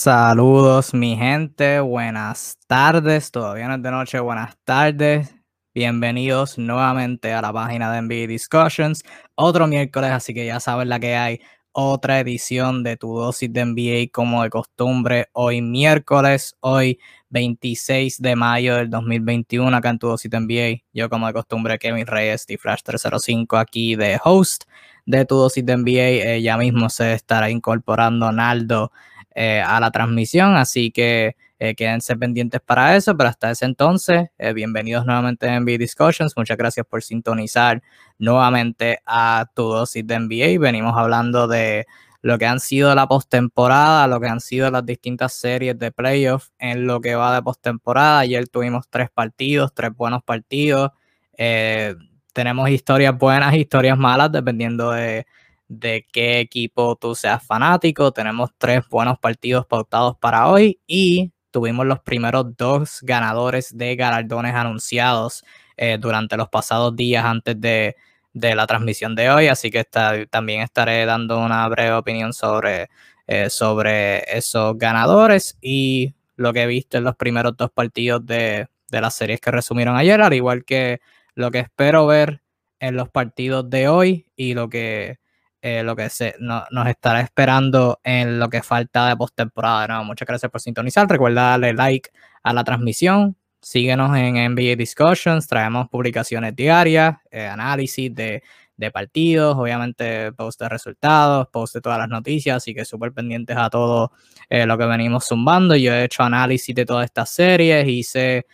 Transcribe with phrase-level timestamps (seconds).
[0.00, 5.34] Saludos mi gente, buenas tardes, todavía no es de noche, buenas tardes.
[5.74, 9.02] Bienvenidos nuevamente a la página de NBA Discussions.
[9.34, 11.40] Otro miércoles, así que ya saben la que hay.
[11.72, 15.30] Otra edición de tu dosis de NBA como de costumbre.
[15.32, 20.84] Hoy miércoles, hoy 26 de mayo del 2021 acá en tu dosis de NBA.
[20.92, 24.62] Yo como de costumbre Kevin Reyes y Flash 305 aquí de host
[25.06, 26.34] de tu dosis de NBA.
[26.34, 28.92] Eh, ya mismo se estará incorporando Naldo
[29.40, 34.30] eh, a la transmisión, así que eh, quédense pendientes para eso, pero hasta ese entonces,
[34.36, 37.80] eh, bienvenidos nuevamente a NBA Discussions, muchas gracias por sintonizar
[38.18, 41.86] nuevamente a tu dosis de NBA, venimos hablando de
[42.20, 46.52] lo que han sido la postemporada, lo que han sido las distintas series de playoffs
[46.58, 50.90] en lo que va de postemporada, ayer tuvimos tres partidos, tres buenos partidos,
[52.32, 55.28] tenemos historias buenas, historias malas, dependiendo de
[55.68, 58.12] de qué equipo tú seas fanático.
[58.12, 64.54] Tenemos tres buenos partidos pautados para hoy y tuvimos los primeros dos ganadores de galardones
[64.54, 65.44] anunciados
[65.76, 67.96] eh, durante los pasados días antes de,
[68.32, 69.48] la transmisión de hoy.
[69.48, 69.84] Así que
[70.30, 72.88] también estaré dando una breve opinión sobre,
[73.26, 78.68] eh, sobre esos ganadores y lo que he visto en los primeros dos partidos de,
[78.90, 81.00] de las series que resumieron ayer, al igual que
[81.34, 82.42] lo que espero ver
[82.80, 85.18] en los partidos de hoy y lo que
[85.60, 89.88] eh, lo que se, nos estará esperando en lo que falta de postemporada.
[89.88, 91.08] No, muchas gracias por sintonizar.
[91.08, 92.10] Recuerda darle like
[92.44, 93.36] a la transmisión.
[93.60, 95.48] Síguenos en NBA Discussions.
[95.48, 98.42] Traemos publicaciones diarias, eh, análisis de,
[98.92, 102.58] partidos, obviamente post de resultados, post de todas las noticias.
[102.58, 104.12] Así que súper pendientes a todo
[104.48, 105.74] eh, lo que venimos zumbando.
[105.74, 107.86] Yo he hecho análisis de todas estas series.
[107.88, 108.46] Hice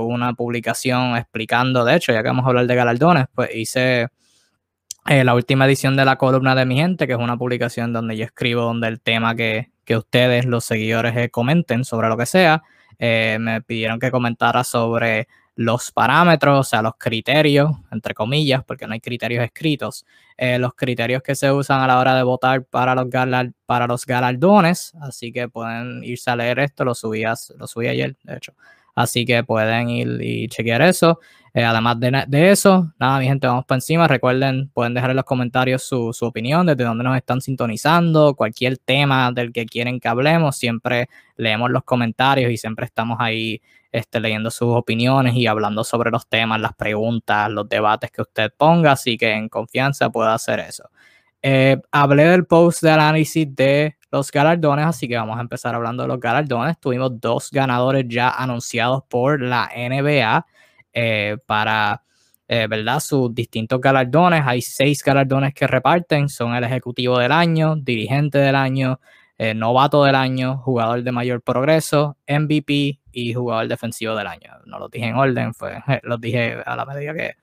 [0.00, 4.08] una publicación explicando, de hecho, ya que vamos a hablar de galardones, pues hice
[5.06, 8.16] eh, la última edición de la columna de mi gente, que es una publicación donde
[8.16, 12.62] yo escribo donde el tema que, ustedes, los seguidores, eh, comenten sobre lo que sea.
[12.98, 18.86] Eh, me pidieron que comentara sobre los parámetros, o sea, los criterios, entre comillas, porque
[18.86, 20.04] no hay criterios escritos,
[20.36, 23.08] los criterios que se usan a la hora de votar para los,
[23.66, 24.92] para los galardones.
[25.00, 28.52] Así que pueden irse a leer esto, lo subí, lo subí ayer, de hecho.
[28.98, 31.20] Así que pueden ir y chequear eso.
[31.54, 34.06] Eh, además de, eso, nada, mi gente, vamos para encima.
[34.06, 39.32] Recuerden, pueden dejar en los comentarios su, opinión, desde dónde nos están sintonizando, cualquier tema
[39.32, 40.56] del que quieren que hablemos.
[40.56, 43.60] Siempre leemos los comentarios y siempre estamos ahí
[43.92, 48.52] este, leyendo sus opiniones y hablando sobre los temas, las preguntas, los debates que usted
[48.56, 48.92] ponga.
[48.92, 50.90] Así que en confianza puede hacer eso.
[51.42, 56.02] Eh, hablé del post de análisis de los galardones, así que vamos a empezar hablando
[56.02, 56.78] de los galardones.
[56.80, 60.46] Tuvimos dos ganadores ya anunciados por la NBA
[61.46, 62.02] para,
[62.48, 63.00] eh, ¿verdad?
[63.00, 64.42] Sus distintos galardones.
[64.46, 66.28] Hay seis galardones que reparten.
[66.28, 69.00] Son el ejecutivo del año, dirigente del año,
[69.36, 74.52] eh, novato del año, jugador de mayor progreso, MVP y jugador defensivo del año.
[74.66, 77.34] No los dije en orden, fue, los dije a la medida que,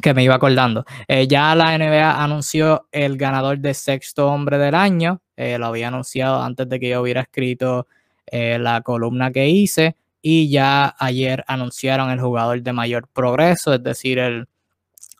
[0.00, 0.84] que me iba acordando.
[1.28, 5.20] ya la NBA anunció el ganador de sexto hombre del año.
[5.36, 7.86] lo había anunciado antes de que yo hubiera escrito
[8.32, 9.96] la columna que hice
[10.26, 14.48] y ya ayer anunciaron el jugador de mayor progreso, es decir, el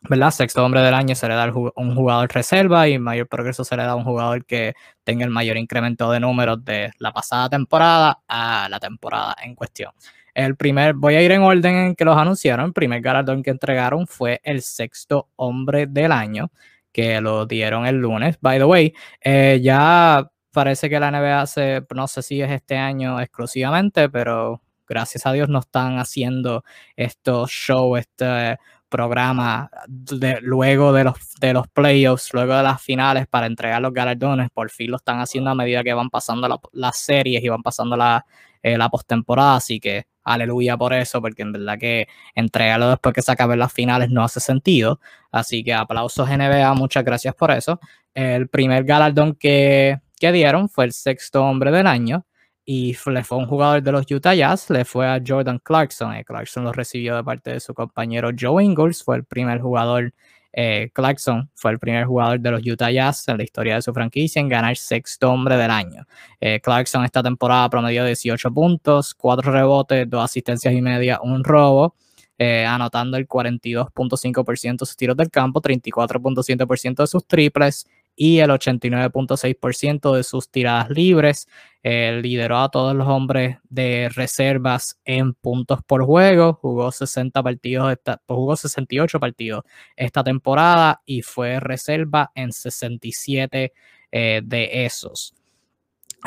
[0.09, 0.31] ¿verdad?
[0.31, 3.83] sexto hombre del año se le da un jugador reserva y mayor progreso se le
[3.83, 4.73] da a un jugador que
[5.03, 9.91] tenga el mayor incremento de números de la pasada temporada a la temporada en cuestión.
[10.33, 12.65] El primer, voy a ir en orden en que los anunciaron.
[12.65, 16.51] El primer galardón que entregaron fue el sexto hombre del año,
[16.91, 18.37] que lo dieron el lunes.
[18.41, 22.75] By the way, eh, ya parece que la NBA hace, no sé si es este
[22.75, 26.63] año exclusivamente, pero gracias a Dios no están haciendo
[26.95, 28.57] estos shows, este
[28.89, 33.93] programa de, luego de los, de los playoffs, luego de las finales para entregar los
[33.93, 34.49] galardones.
[34.51, 37.97] Por fin lo están haciendo a medida que van pasando las series y van pasando
[37.97, 38.25] la,
[38.63, 39.57] eh, la postemporada.
[39.57, 43.73] Así que aleluya por eso, porque en verdad que entregarlo después que se acaben las
[43.73, 44.99] finales no hace sentido.
[45.31, 47.79] Así que aplausos NBA, muchas gracias por eso.
[48.13, 52.25] El primer galardón que, que dieron fue el sexto hombre del año
[52.65, 56.15] y le fue un jugador de los Utah Jazz, le fue a Jordan Clarkson.
[56.15, 60.13] Eh, Clarkson lo recibió de parte de su compañero Joe Ingles, fue el primer jugador,
[60.51, 63.93] eh, Clarkson fue el primer jugador de los Utah Jazz en la historia de su
[63.93, 66.07] franquicia en ganar sexto hombre del año.
[66.41, 71.95] Eh, Clarkson esta temporada promedió 18 puntos, 4 rebotes, 2 asistencias y media, un robo.
[72.37, 80.15] anotando el 42.5% de sus tiros del campo, 34.7% de sus triples y el 89.6%
[80.15, 81.47] de sus tiradas libres.
[81.83, 86.53] Eh, lideró a todos los hombres de reservas en puntos por juego.
[86.53, 89.63] Jugó 60 partidos, esta, pues jugó 68 partidos
[89.95, 93.71] esta temporada y fue reserva en 67
[94.11, 95.35] eh, de esos.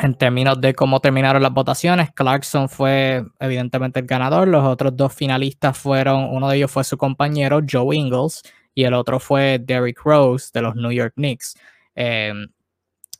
[0.01, 4.47] en términos de cómo terminaron las votaciones, Clarkson fue evidentemente el ganador.
[4.47, 8.43] Los otros dos finalistas fueron, uno de ellos fue su compañero Joe Ingles
[8.73, 11.55] y el otro fue Derrick Rose de los New York Knicks.
[12.01, 12.47] Em,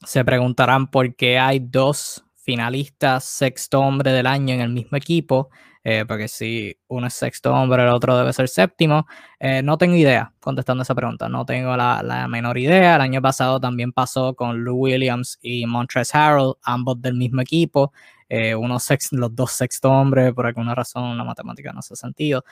[0.05, 5.49] se preguntarán por qué hay dos finalistas sexto hombre del año en el mismo equipo.
[5.83, 9.05] Eh, porque si uno es sexto hombre, el otro debe ser séptimo.
[9.37, 12.95] Eh, no tengo idea contestando esa pregunta, no tengo la, menor idea.
[12.95, 17.91] El año pasado también pasó con Lou Williams y Montrezl Harrell, ambos del mismo equipo.
[18.29, 18.55] Eh,
[19.11, 22.43] los dos sexto hombres, por alguna razón la matemática no hace sentido.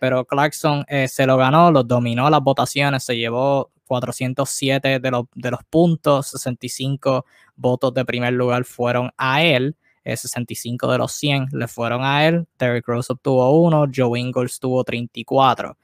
[0.00, 5.50] pero Clarkson se lo ganó, lo dominó las votaciones, se llevó 407 de los, de
[5.50, 7.24] los puntos, 65
[7.56, 9.76] votos de primer lugar fueron a él.
[10.04, 12.46] 65 de los 100 le fueron a él.
[12.56, 15.76] Terry Rose obtuvo uno, Joe Ingles tuvo 34.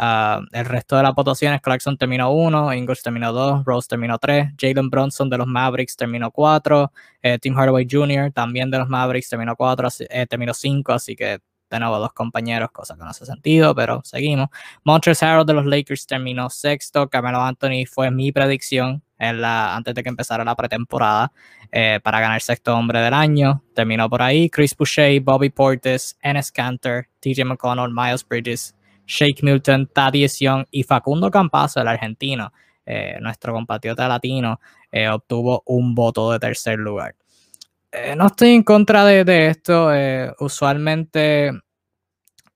[0.00, 4.52] Ah, el resto de las votaciones, Clarkson terminó 1, Ingles terminó 2, Rose terminó 3,
[4.56, 6.92] Jalen Bronson de los Mavericks terminó 4,
[7.22, 8.30] eh, Tim Hardaway Jr.
[8.32, 12.70] también de los Mavericks terminó 4, eh, terminó 5, así que de nuevo dos compañeros,
[12.70, 14.48] cosa que no hace sentido, pero seguimos.
[14.84, 19.94] Montrezl Harrell de los Lakers terminó sexto, Carmelo Anthony fue mi predicción en la, antes
[19.94, 21.32] de que empezara la pretemporada
[21.72, 23.62] eh, para ganar sexto hombre del año.
[23.74, 28.74] Terminó por ahí Chris Boucher, Bobby Portis, Enes Kanter, TJ McConnell, Miles Bridges,
[29.08, 32.52] Shake Milton, Thaddeus Young y Facundo Campazo, el argentino,
[32.86, 34.60] eh, nuestro compatriota latino,
[34.92, 37.16] eh, obtuvo un voto de tercer lugar.
[38.16, 39.90] no estoy en contra de, de esto.
[40.40, 41.52] usualmente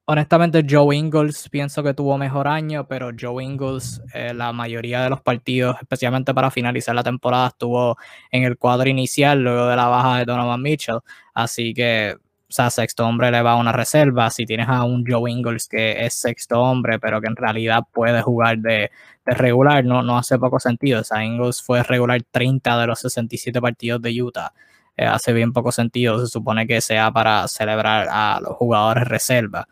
[0.05, 5.11] honestamente, Joe Ingles pienso que tuvo mejor año, pero Joe Ingles, eh, la mayoría de
[5.11, 7.97] los partidos, especialmente para finalizar la temporada, estuvo
[8.31, 11.01] en el cuadro inicial luego de la baja de Donovan Mitchell.
[11.35, 12.17] Así que,
[12.53, 14.29] o sea, sexto hombre le va a una reserva.
[14.29, 18.21] Si tienes a un Joe Ingles que es sexto hombre, pero que en realidad puede
[18.21, 18.91] jugar de,
[19.25, 21.01] regular, no, no hace poco sentido.
[21.01, 24.53] O sea, Ingles fue regular 30 de los 67 partidos de Utah.
[24.99, 26.21] Eh, hace bien poco sentido.
[26.21, 29.67] Se supone que sea para celebrar a los jugadores reserva.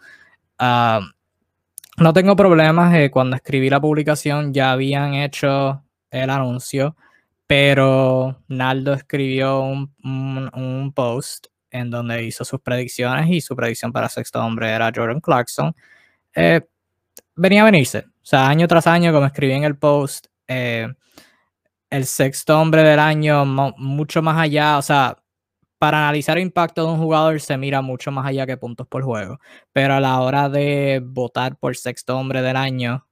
[0.59, 1.01] Ah,
[1.99, 2.95] no tengo problemas.
[2.95, 6.97] Eh, cuando escribí la publicación ya habían hecho el anuncio,
[7.47, 14.41] pero Naldo escribió un, post en donde hizo sus predicciones y su predicción para sexto
[14.45, 15.75] hombre era Jordan Clarkson.
[16.35, 16.61] Eh,
[17.37, 17.99] venía a venirse.
[17.99, 20.89] O sea, año tras año, como escribí en el post, eh,
[21.91, 25.17] el sexto hombre del año, mucho más allá, o sea,
[25.79, 29.03] para analizar el impacto de un jugador se mira mucho más allá que puntos por
[29.03, 29.41] juego.
[29.73, 33.07] Pero a la hora de votar por sexto hombre del año,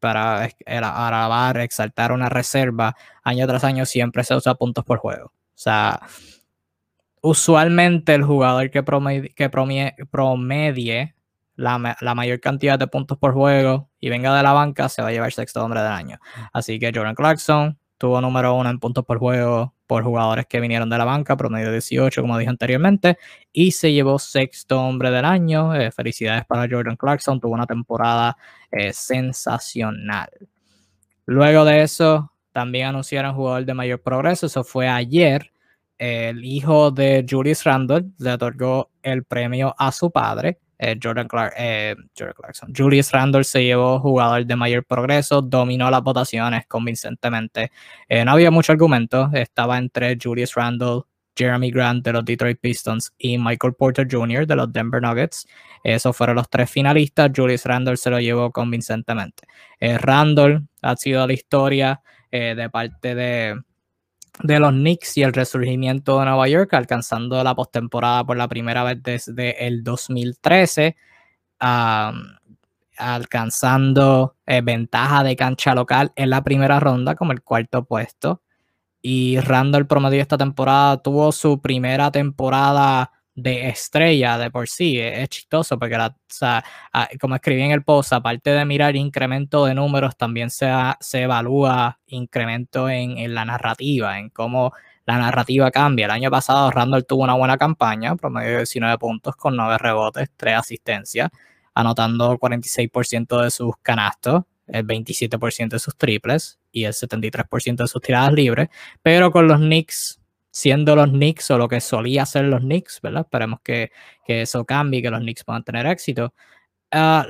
[0.00, 5.26] para alabar, exaltar una reserva, año tras año siempre se usa puntos por juego.
[5.26, 6.00] O sea,
[7.22, 11.14] usualmente el jugador que promedie, que
[11.56, 15.08] la, la, mayor cantidad de puntos por juego y venga de la banca se va
[15.08, 16.18] a llevar sexto hombre del año.
[16.52, 20.90] Así que Jordan Clarkson tuvo número uno en puntos por juego por jugadores que vinieron
[20.90, 23.16] de la banca, promedio 18, como dije anteriormente,
[23.52, 25.74] y se llevó sexto hombre del año.
[25.74, 28.36] Eh, felicidades para Jordan Clarkson, tuvo una temporada
[28.70, 30.28] eh, sensacional.
[31.24, 35.50] Luego de eso, también anunciaron jugador de mayor progreso, eso fue ayer.
[35.98, 41.54] El hijo de Julius Randle le otorgó el premio a su padre, eh, Jordan, Clark,
[41.56, 42.72] eh, Jordan, Clarkson.
[42.74, 47.72] Julius Randle se llevó jugador de mayor progreso, dominó las votaciones convincentemente.
[48.08, 51.02] Eh, no había mucho argumento, estaba entre Julius Randle,
[51.36, 54.46] Jeremy Grant de los Detroit Pistons y Michael Porter Jr.
[54.46, 55.46] de los Denver Nuggets.
[55.82, 57.30] Esos fueron los tres finalistas.
[57.34, 59.46] Julius Randle se lo llevó convincentemente.
[59.80, 63.56] Randle ha sido la historia de parte de,
[64.42, 68.84] de los Knicks y el resurgimiento de Nueva York, alcanzando la postemporada por la primera
[68.84, 70.96] vez desde el 2013,
[72.96, 78.42] alcanzando eh, ventaja de cancha local en la primera ronda como el cuarto puesto.
[79.00, 84.98] Y Randall promedio esta temporada tuvo su primera temporada de estrella de por sí.
[84.98, 85.96] Es, chistoso porque,
[87.20, 90.68] como escribí en el post, aparte de mirar incremento de números, también se,
[91.00, 94.72] se evalúa incremento en, la narrativa, en cómo
[95.06, 96.06] la narrativa cambia.
[96.06, 100.30] El año pasado Randall tuvo una buena campaña, promedio de 19 puntos con 9 rebotes,
[100.36, 101.30] 3 asistencias,
[101.74, 108.02] anotando 46% de sus canastos, el 27% de sus triples y el 73% de sus
[108.02, 108.68] tiradas libres,
[109.00, 110.17] pero con los Knicks
[110.50, 113.22] siendo los Knicks o lo que solía ser los Knicks, ¿verdad?
[113.22, 113.90] Esperemos que,
[114.26, 116.34] eso cambie y que los Knicks puedan tener éxito.
[116.90, 117.26] Ah,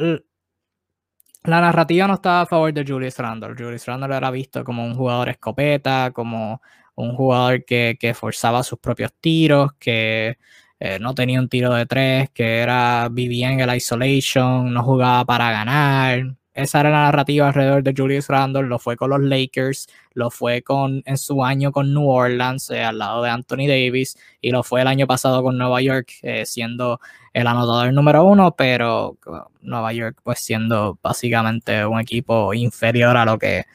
[1.44, 3.54] la narrativa no estaba a favor de Julius Randle.
[3.56, 6.60] Julius Randle era visto como un jugador escopeta, como
[6.94, 10.36] un jugador que, forzaba sus propios tiros, que
[10.80, 15.24] eh, no tenía un tiro de tres, que era, vivía en el isolation, no jugaba
[15.24, 16.36] para ganar.
[16.58, 20.62] Esa era la narrativa alrededor de Julius Randle, lo fue con los Lakers, lo fue
[20.62, 24.64] con, en su año con New Orleans, eh, al lado de Anthony Davis, y lo
[24.64, 27.00] fue el año pasado con Nueva York, eh, siendo
[27.32, 29.16] el anotador número uno, pero
[29.60, 33.66] Nueva York pues siendo básicamente un equipo inferior a lo que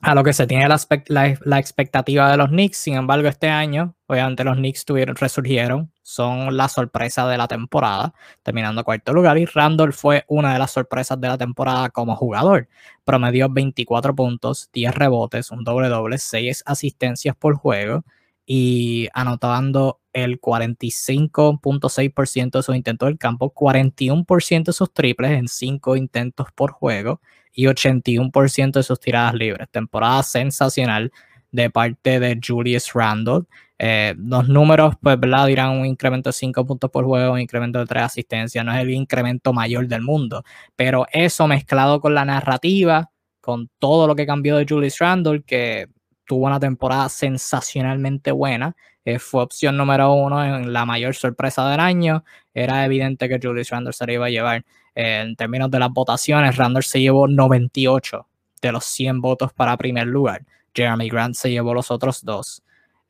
[0.00, 2.76] a lo que se tiene la, expectativa de los Knicks.
[2.78, 8.14] Sin embargo, este año, obviamente los Knicks tuvieron, resurgieron, son la sorpresa de la temporada,
[8.42, 9.38] terminando cuarto lugar.
[9.38, 12.68] Y Randall fue una de las sorpresas de la temporada como jugador.
[13.04, 18.04] Promedió 24 puntos, 10 rebotes, un doble doble, 6 asistencias por juego
[18.46, 25.96] y anotando el 45.6% de sus intentos del campo, 41% de sus triples en 5
[25.96, 27.20] intentos por juego
[27.52, 29.68] y 81% de sus tiradas libres.
[29.70, 31.12] Temporada sensacional
[31.50, 33.42] de parte de Julius Randle.
[33.78, 35.46] Eh, los números, pues, ¿verdad?
[35.48, 38.80] Dirán un incremento de 5 puntos por juego, un incremento de 3 asistencias, no es
[38.80, 40.44] el incremento mayor del mundo,
[40.76, 43.10] pero eso mezclado con la narrativa,
[43.40, 45.88] con todo lo que cambió de Julius Randle, que
[46.26, 51.80] tuvo una temporada sensacionalmente buena, eh, fue opción número uno en la mayor sorpresa del
[51.80, 54.64] año, era evidente que Julius Randle se iba a llevar
[54.94, 58.26] en términos de las votaciones, Randall se llevó 98
[58.62, 60.42] de los 100 votos para primer lugar.
[60.74, 62.62] Jeremy Grant se llevó los otros dos.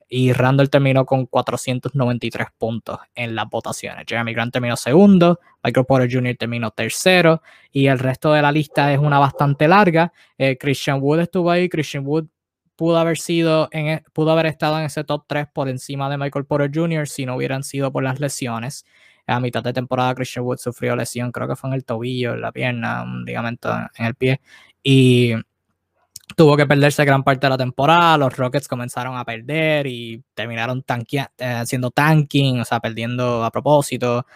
[0.08, 4.04] Y Randall terminó con 493 puntos en las votaciones.
[4.06, 6.36] Jeremy Grant terminó segundo, Michael Porter Jr.
[6.36, 7.42] terminó tercero
[7.72, 10.12] y el resto de la lista es una bastante larga.
[10.38, 11.68] Eh, Christian Wood estuvo ahí.
[11.68, 12.26] Christian Wood
[12.76, 16.18] pudo haber sido en, e, pudo haber estado en ese top 3 por encima de
[16.18, 17.08] Michael Porter Jr.
[17.08, 18.84] si no hubieran sido por las lesiones
[19.26, 22.40] a mitad de temporada Christian Wood sufrió lesión, creo que fue en el tobillo, en
[22.40, 24.40] la pierna, un ligamento en el pie,
[24.82, 25.34] y
[26.36, 30.84] tuvo que perderse gran parte de la temporada, los Rockets comenzaron a perder y terminaron
[30.88, 34.26] eh, haciendo tanking, o sea, perdiendo a propósito,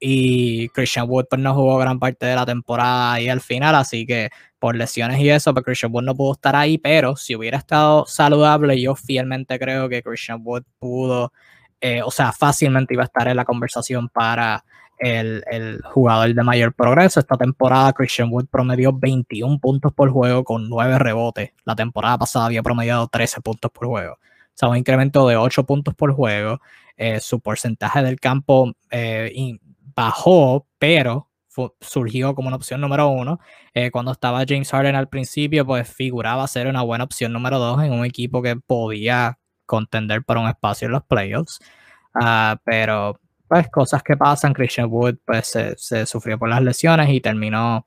[0.00, 4.06] y Christian Wood pues no jugó gran parte de la temporada y al final, así
[4.06, 7.58] que por lesiones y eso, pues Christian Wood no pudo estar ahí, pero si hubiera
[7.58, 11.32] estado saludable, yo fielmente creo que Christian Wood pudo
[11.80, 14.64] eh, o sea, fácilmente iba a estar en la conversación para
[14.98, 17.20] el, el, jugador de mayor progreso.
[17.20, 21.52] Esta temporada Christian Wood promedió 21 puntos por juego con 9 rebotes.
[21.64, 24.14] La temporada pasada había promediado 13 puntos por juego.
[24.14, 26.60] O sea, un incremento de 8 puntos por juego.
[26.98, 29.32] Eh, su porcentaje del campo eh,
[29.94, 31.28] bajó, pero
[31.80, 33.40] surgió como una opción número uno.
[33.92, 37.92] cuando estaba James Harden al principio, pues figuraba ser una buena opción número dos en
[37.92, 41.60] un equipo que podía contender para un espacio en los playoffs.
[42.14, 44.52] Ah, pero, pues, cosas que pasan.
[44.52, 47.86] Christian Wood, pues, se, sufrió por las lesiones y terminó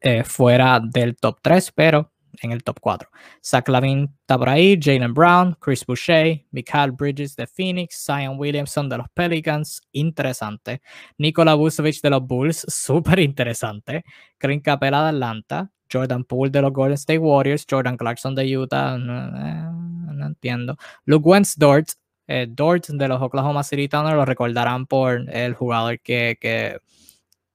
[0.00, 2.10] eh, fuera del top 3, pero
[2.42, 3.08] en el top 4.
[3.44, 8.88] Zach Lavin está por ahí, Jalen Brown, Chris Boucher, Michael Bridges de Phoenix, Zion Williamson
[8.88, 10.80] de los Pelicans, interesante.
[11.18, 14.04] Nikola Vucevic de los Bulls, súper interesante.
[14.38, 18.96] Clint Capela de Atlanta, Jordan Poole de los Golden State Warriors, Jordan Clarkson de Utah,
[18.96, 20.76] no, entiendo.
[21.04, 21.90] Luke Wentz Dort,
[22.26, 26.78] eh, Dort de los Oklahoma City Thunder, lo recordarán por el jugador que, que,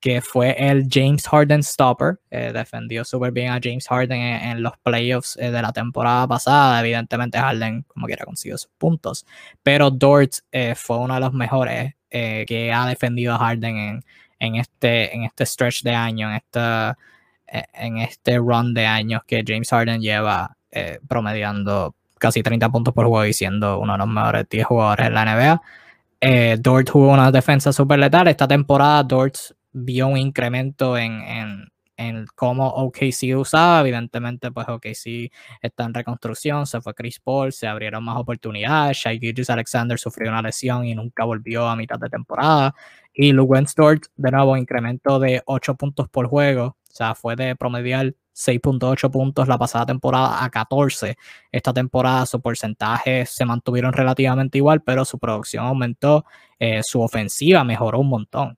[0.06, 4.78] que fue el James Harden Stopper, eh, defendió súper bien a James Harden en, los
[4.84, 9.26] playoffs eh, de la temporada pasada, evidentemente Harden como quiera consiguió sus puntos,
[9.64, 10.34] pero Dort
[10.76, 14.06] fue uno de los mejores que ha defendido a Harden en,
[14.40, 16.98] en, este, en este stretch de año, en esta
[17.48, 22.94] e, en este run de años que James Harden lleva eh, promediando casi 30 puntos
[22.94, 25.62] por juego y siendo uno de los mejores 10 jugadores en la NBA.
[26.22, 28.28] Eh, Dort jugó una defensa súper letal.
[28.28, 29.36] Esta temporada Dort
[29.75, 31.67] vio un incremento en, en,
[31.98, 33.82] en cómo OKC usaba.
[33.82, 36.65] Evidentemente, pues OKC está en reconstrucción.
[36.65, 38.98] Se fue Chris Paul, se abrieron más oportunidades.
[38.98, 42.74] Shai Gilgis Alexander sufrió una lesión y nunca volvió a mitad de temporada.
[43.13, 47.58] Y Luke Dort, de nuevo, incremento de 8 puntos por juego o sea, fue de
[47.58, 51.17] promediar 6.8 puntos la pasada temporada a 14.
[51.51, 56.24] Esta temporada su porcentaje se mantuvieron relativamente igual, pero su producción aumentó,
[56.58, 58.58] eh, su ofensiva mejoró un montón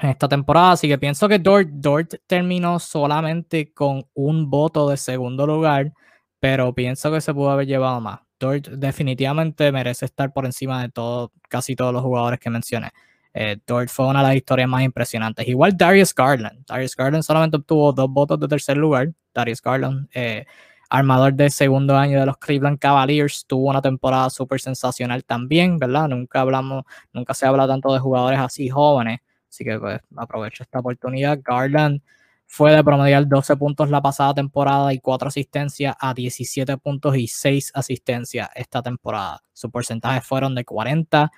[0.00, 0.72] esta temporada.
[0.72, 5.92] Así que pienso que Dort, Dort terminó solamente con un voto de segundo lugar,
[6.40, 8.20] pero pienso que se pudo haber llevado más.
[8.38, 12.90] Dort definitivamente merece estar por encima de todo, casi todos los jugadores que mencioné.
[13.34, 15.46] Eh, Dort fue una de las historias más impresionantes.
[15.48, 16.64] Igual Darius Garland.
[16.66, 19.12] Darius Garland solamente obtuvo dos votos de tercer lugar.
[19.34, 20.44] Darius Garland, eh,
[20.90, 26.08] armador del segundo año de los Cleveland Cavaliers, tuvo una temporada súper sensacional también, ¿verdad?
[26.08, 29.20] Nunca hablamos, nunca se habla tanto de jugadores así jóvenes.
[29.52, 31.38] Así que pues aprovecho esta oportunidad.
[31.44, 32.00] Garland
[32.46, 37.26] fue de promediar 12 puntos la pasada temporada y 4 asistencias a 17 puntos y
[37.28, 39.42] 6 asistencias esta temporada.
[39.52, 41.30] Sus porcentajes fueron de 40,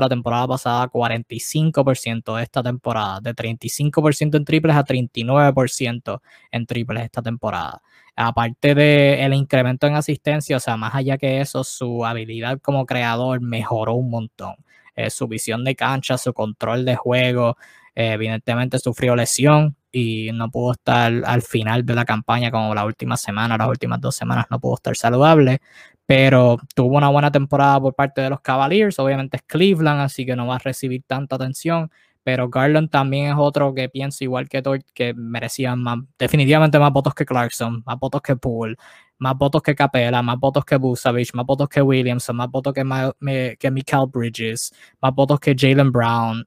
[0.00, 7.20] la temporada pasada, 45% esta temporada, de 35% en triples a 39% en triples esta
[7.20, 7.82] temporada.
[8.16, 13.42] Aparte del incremento en asistencia, o sea, más allá que eso, su habilidad como creador
[13.42, 14.56] mejoró un montón.
[14.96, 17.56] Eh, su visión de cancha, su control de juego,
[17.94, 22.84] eh, evidentemente sufrió lesión y no pudo estar al final de la campaña como la
[22.84, 25.60] última semana, las últimas dos semanas no pudo estar saludable,
[26.06, 28.98] pero tuvo una buena temporada por parte de los Cavaliers.
[28.98, 31.90] Obviamente es Cleveland, así que no va a recibir tanta atención.
[32.26, 36.92] Pero Garland también es otro que pienso igual que Toy, que merecía más, definitivamente más
[36.92, 38.74] votos que Clarkson, más votos que Poole,
[39.18, 43.56] más votos que Capela, más votos que Busavich, más votos que Williamson, más votos que,
[43.60, 46.44] que Mikael Bridges, más votos que Jalen Brown.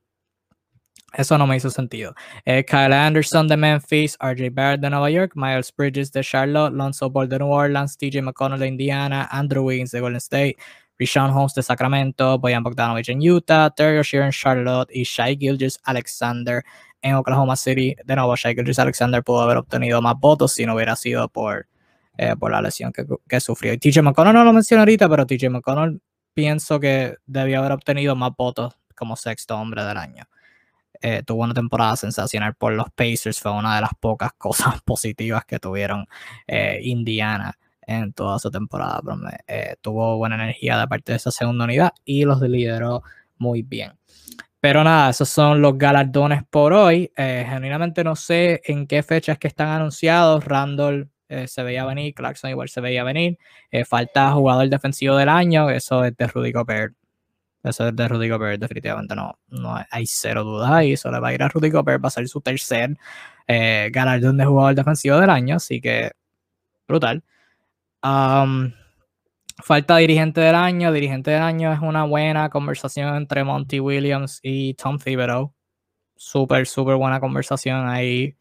[1.14, 2.14] Eso no me hizo sentido.
[2.44, 7.10] Eh, Kyle Anderson de Memphis, RJ Barrett de Nueva York, Miles Bridges de Charlotte, Lonzo
[7.10, 10.58] Ball de New Orleans, TJ McConnell de Indiana, Andrew Wiggins de Golden State,
[11.00, 15.80] Rishon Holmes de Sacramento, Boyan Bogdanovich en Utah, Terry Shear en Charlotte y Shai Gilgis
[15.84, 16.64] Alexander
[17.02, 17.96] en Oklahoma City.
[18.04, 21.68] De nuevo, Shai Gilgis Alexander pudo haber obtenido más votos si no hubiera sido por,
[22.18, 23.72] eh, por la lesión que, sufrió.
[23.72, 26.02] Y TJ McConnell no lo menciono ahorita, pero TJ McConnell
[26.34, 30.26] pienso que debió haber obtenido más votos como sexto hombre del año.
[31.02, 35.46] Eh, tuvo una temporada sensacional por los Pacers, fue una de las pocas cosas positivas
[35.46, 36.06] que tuvieron
[36.46, 37.58] eh, Indiana
[37.90, 39.02] en toda su temporada.
[39.48, 43.04] Eh, tuvo buena energía de parte de esa segunda unidad y los lideró
[43.38, 43.94] muy bien.
[44.60, 47.12] Pero nada, esos son los galardones por hoy.
[47.16, 50.44] genuinamente no sé en qué fechas que están anunciados.
[50.46, 51.10] Randall
[51.48, 53.38] se veía venir, Clarkson igual se veía venir.
[53.88, 57.00] falta jugador defensivo del año, eso es de Rudy Gobert.
[57.64, 61.30] Eso es de Rudy Gobert, definitivamente no, no hay cero dudas y eso le va
[61.30, 62.98] a ir a Rudy Gobert, va a ser su tercer
[63.48, 66.12] eh, galardón de jugador defensivo del año, así que
[66.88, 67.24] brutal.
[68.02, 74.74] Falta dirigente del año, dirigente del año es una buena conversación entre Monty Williams y
[74.76, 75.54] Tom Thibodeau.
[76.16, 78.36] Súper, súper buena conversación ahí.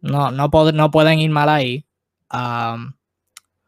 [0.00, 1.86] No, no, no pueden ir mal ahí.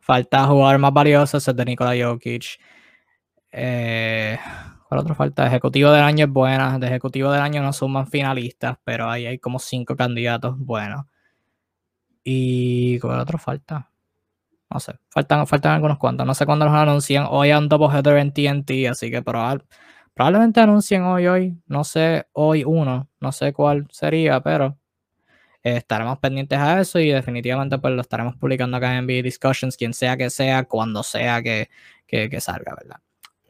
[0.01, 2.59] falta jugador más valioso, es el de Nikola Jokic.
[3.53, 4.39] Eh,
[4.89, 5.47] ¿Cuál otra falta?
[5.47, 6.79] Ejecutivo del año es buena.
[6.79, 11.07] De ejecutivo del año no suman finalistas, pero ahí hay como cinco candidatos buenos.
[12.23, 13.91] ¿Y cuál otra falta?
[14.71, 16.27] No sé, faltan, faltan algunos cuantos.
[16.27, 17.27] No sé cuándo los anuncian.
[17.31, 21.59] Hoy hay un double header en TNT, así que probablemente anuncien hoy, hoy.
[21.67, 23.09] No sé, hoy uno.
[23.21, 24.77] No sé cuál sería, pero
[25.63, 29.95] estaremos pendientes a eso y definitivamente pues lo estaremos publicando acá en NBA Discussions, quien
[29.95, 31.69] sea que sea, cuando sea que,
[32.07, 33.01] que salga, ¿verdad?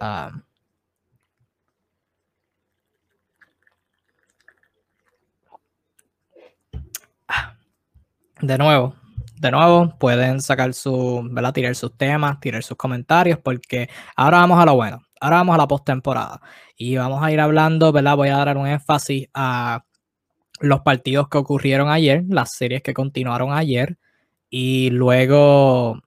[0.01, 0.33] Ah,
[8.41, 8.95] de nuevo,
[9.39, 11.53] de nuevo, pueden sacar su, ¿verdad?
[11.53, 15.03] Tirar sus temas, tirar sus comentarios, porque ahora vamos a lo bueno.
[15.21, 16.41] Ahora vamos a la postemporada.
[16.77, 18.17] Y vamos a ir hablando, ¿verdad?
[18.17, 19.85] Voy a dar un énfasis a
[20.61, 23.99] los partidos que ocurrieron ayer, las series que continuaron ayer.
[24.51, 26.01] Y luego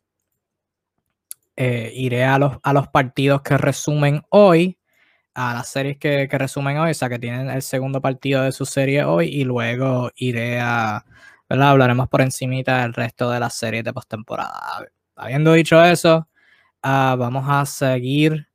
[1.56, 4.78] eh, iré a los, a los partidos que resumen hoy,
[5.34, 8.66] a las series que, resumen hoy, o sea, que tienen el segundo partido de su
[8.66, 11.06] serie hoy, y luego iré a,
[11.50, 11.70] ¿verdad?
[11.72, 14.86] Hablaremos por encimita del resto de las series de postemporada.
[15.16, 16.28] Habiendo dicho eso,
[16.84, 18.48] ah, vamos a seguir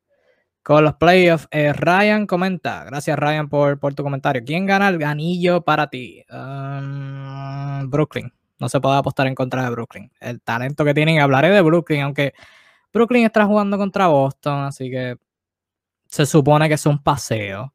[0.63, 1.49] con los playoffs.
[1.51, 4.43] Eh, Ryan comenta, gracias Ryan por, tu comentario.
[4.45, 6.25] ¿Quién gana el ganillo para ti?
[6.31, 8.33] Um, Brooklyn.
[8.59, 10.11] No se puede apostar en contra de Brooklyn.
[10.21, 12.33] El talento que tienen, hablaré de Brooklyn, aunque
[12.93, 15.17] Brooklyn está jugando contra Boston, así que
[16.09, 17.75] se supone que es un paseo.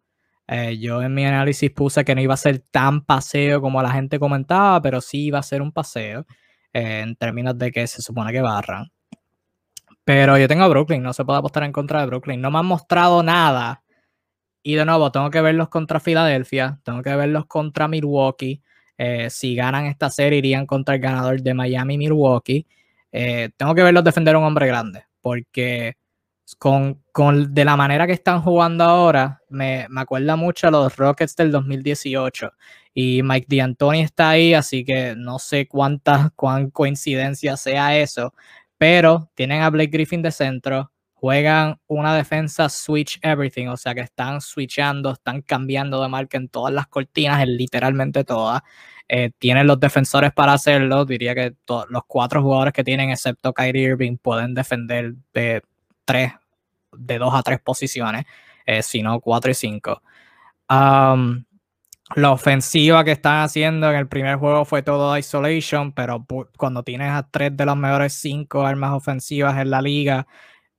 [0.52, 3.92] Eh, yo en mi análisis puse que no iba a ser tan paseo como la
[3.92, 6.26] gente comentaba, pero sí iba a ser un paseo
[6.74, 8.92] eh, en términos de que se supone que barran.
[10.04, 12.42] Pero yo tengo a Brooklyn, no se puede apostar en contra de Brooklyn.
[12.42, 13.84] No me han mostrado nada.
[14.64, 18.62] Y de nuevo, tengo que verlos contra Filadelfia, tengo que verlos contra Milwaukee.
[18.98, 22.66] Eh, si ganan esta serie, irían contra el ganador de Miami-Milwaukee.
[23.58, 25.98] tengo que verlos defender a un hombre grande porque
[26.58, 30.96] con, con, de la manera que están jugando ahora, me, me acuerda mucho a los
[30.96, 32.52] Rockets del 2018.
[32.94, 38.34] Y Mike D'Antoni está ahí, así que no sé cuánta cuán coincidencia sea eso.
[38.78, 44.02] Pero tienen a Blake Griffin de centro, juegan una defensa switch everything, o sea que
[44.02, 48.62] están switchando, están cambiando de marca en todas las cortinas, en literalmente todas.
[49.10, 51.04] Eh, tienen los defensores para hacerlo.
[51.04, 51.56] Diría que
[51.90, 55.62] los cuatro jugadores que tienen, excepto Kyrie Irving, pueden defender de
[56.10, 56.34] tres,
[56.92, 58.26] de dos a tres posiciones,
[58.66, 60.02] eh, si no cuatro y cinco.
[62.16, 66.26] la ofensiva que están haciendo en el primer juego fue todo isolation, pero
[66.58, 70.26] cuando tienes a tres de las mejores cinco armas ofensivas en la liga,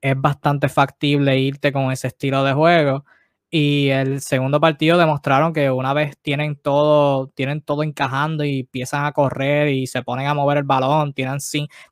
[0.01, 3.05] es bastante factible irte con ese estilo de juego.
[3.53, 9.05] Y el segundo partido demostraron que una vez tienen todo, tienen todo encajando y empiezan
[9.05, 11.39] a correr y se ponen a mover el balón, tienen,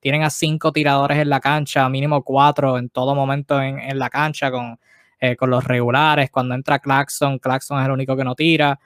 [0.01, 4.53] tienen a cinco tiradores en la cancha, mínimo cuatro en todo momento en, la cancha
[4.53, 4.79] con,
[5.19, 6.31] eh, con los regulares.
[6.31, 8.79] Cuando entra Claxon, Claxon es el único que no tira.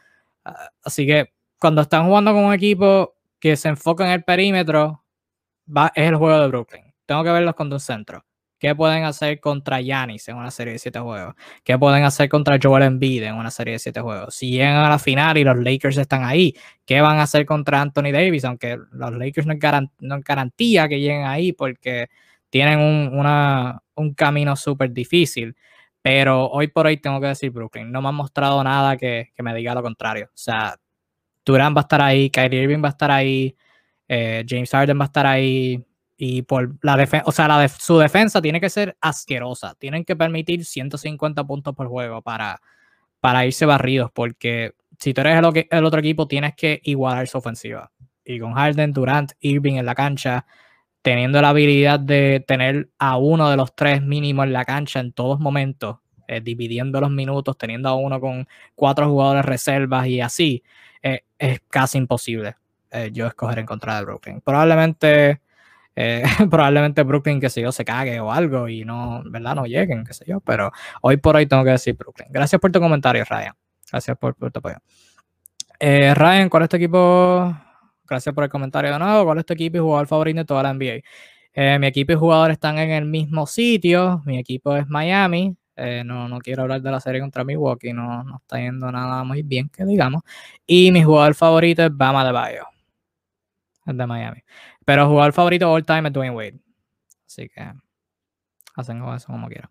[0.44, 5.04] Ah, así que cuando están jugando con un equipo que se enfoca en el perímetro,
[5.68, 6.94] va, es el juego de Brooklyn.
[7.04, 8.24] Tengo que verlos contra un centro.
[8.62, 11.34] ¿Qué pueden hacer contra Yanis en una serie de siete juegos?
[11.64, 14.36] ¿Qué pueden hacer contra Joel Embiid en una serie de siete juegos?
[14.36, 16.54] Si llegan a la final y los Lakers están ahí,
[16.86, 18.44] ¿qué van a hacer contra Anthony Davis?
[18.44, 22.06] Aunque los Lakers no es, garantía que lleguen ahí porque
[22.50, 25.56] tienen un, camino súper difícil.
[26.00, 27.90] Pero hoy por hoy tengo que decir Brooklyn.
[27.90, 30.26] No me han mostrado nada que, que me diga lo contrario.
[30.26, 30.76] O sea,
[31.44, 33.56] Durant va a estar ahí, Kyrie Irving va a estar ahí,
[34.06, 35.84] eh, James Harden va a estar ahí,
[36.24, 39.74] y por la defensa, o sea, su defensa tiene que ser asquerosa.
[39.74, 42.60] Tienen que permitir 150 puntos por juego para,
[43.18, 47.38] para irse barridos, porque si tú eres el, el, otro equipo, tienes que igualar su
[47.38, 47.90] ofensiva.
[48.24, 50.46] Y con Harden, Durant, Irving en la cancha,
[51.02, 55.12] teniendo la habilidad de tener a uno de los tres mínimos en la cancha en
[55.12, 55.96] todos momentos,
[56.28, 60.62] eh, dividiendo los minutos, teniendo a uno con cuatro jugadores reservas y así,
[61.02, 62.54] eh, es casi imposible
[62.92, 64.40] eh, yo escoger en contra de Brooklyn.
[64.40, 65.40] Probablemente
[65.94, 69.54] eh, probablemente Brooklyn, qué sé yo, se cague o algo y no, ¿verdad?
[69.54, 72.28] No lleguen, qué sé yo, pero hoy por hoy tengo que decir Brooklyn.
[72.30, 73.54] Gracias por tu comentario, Ryan.
[73.90, 74.76] Gracias por, tu apoyo.
[75.78, 77.54] Eh, Ryan, ¿cuál es tu equipo?
[78.06, 79.24] Gracias por el comentario de nuevo.
[79.24, 81.02] ¿Cuál es tu equipo y jugador favorito de toda la NBA?
[81.54, 84.22] Eh, mi equipo y jugador están en el mismo sitio.
[84.24, 85.56] Mi equipo es Miami.
[86.04, 87.92] no, no quiero hablar de la serie contra Milwaukee.
[87.92, 90.22] No, no está yendo nada muy bien, que digamos.
[90.66, 92.64] Y mi jugador favorito es Bama de Bayo.
[93.86, 94.42] Es de Miami.
[94.84, 96.60] Pero jugador favorito all time es Dwayne Wade.
[97.26, 97.72] Así que
[98.74, 99.70] hacen eso como quieran.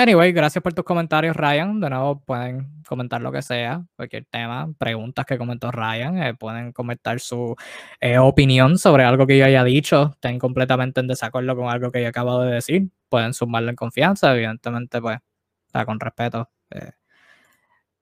[0.00, 1.80] Anyway, gracias por tus comentarios, Ryan.
[1.80, 6.22] De nuevo, pueden comentar lo que sea, cualquier tema, preguntas que comentó Ryan.
[6.22, 7.56] Eh, pueden comentar su
[8.00, 10.10] eh, opinión sobre algo que yo haya dicho.
[10.12, 12.88] Estén completamente en desacuerdo con algo que yo acabo de decir.
[13.08, 15.18] Pueden sumarlo en confianza, evidentemente, pues,
[15.66, 16.48] está con respeto.
[16.70, 16.92] Eh,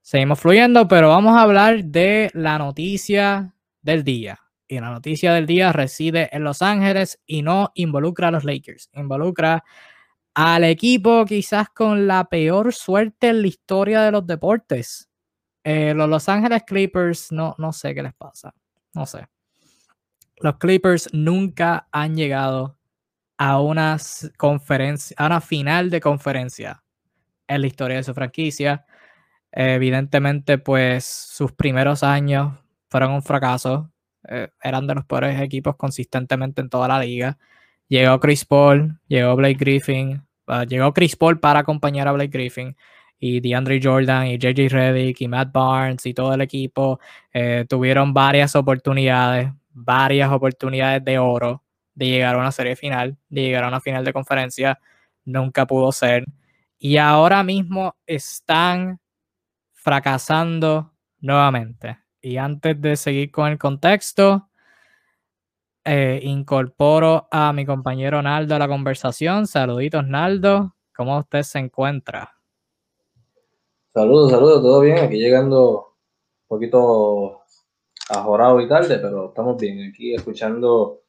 [0.02, 4.45] seguimos fluyendo, pero vamos a hablar de la noticia del día.
[4.68, 8.90] Y la noticia del día reside en Los Ángeles y no involucra a los Lakers.
[8.94, 9.62] Involucra
[10.34, 15.08] al equipo quizás con la peor suerte en la historia de los deportes.
[15.64, 18.54] Eh, los Los Ángeles Clippers, no, no sé qué les pasa.
[18.94, 19.26] No sé.
[20.38, 22.76] Los Clippers nunca han llegado
[23.38, 23.96] a una
[24.36, 26.82] conferencia, a una final de conferencia
[27.48, 28.86] en la historia de su franquicia.
[29.52, 32.58] evidentemente, pues sus primeros años
[32.90, 33.90] fueron un fracaso.
[34.28, 37.38] Eh, eran de los peores equipos consistentemente en toda la liga.
[37.88, 42.76] Llegó Chris Paul, llegó Blake Griffin, uh, llegó Chris Paul para acompañar a Blake Griffin
[43.18, 47.00] y DeAndre Jordan y JJ Redick y Matt Barnes y todo el equipo
[47.32, 51.62] eh, tuvieron varias oportunidades, varias oportunidades de oro
[51.94, 54.78] de llegar a una serie final, de llegar a una final de conferencia.
[55.24, 56.26] Nunca pudo ser.
[56.78, 59.00] Y ahora mismo están
[59.72, 62.05] fracasando nuevamente.
[62.26, 64.48] Y antes de seguir con el contexto,
[65.84, 69.46] eh, incorporo a mi compañero Naldo a la conversación.
[69.46, 70.74] Saluditos, Naldo.
[70.96, 72.32] ¿Cómo usted se encuentra?
[73.94, 74.98] Saludos, saludos, todo bien.
[74.98, 75.94] Aquí llegando
[76.42, 77.42] un poquito
[78.08, 79.88] ajorado y tarde, pero estamos bien.
[79.88, 81.02] Aquí escuchando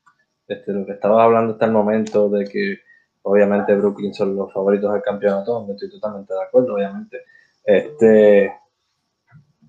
[0.48, 2.78] este, lo que estabas hablando hasta el momento de que
[3.24, 5.66] obviamente Brooklyn son los favoritos del campeonato.
[5.66, 7.24] Me estoy totalmente de acuerdo, obviamente.
[7.64, 8.54] Este,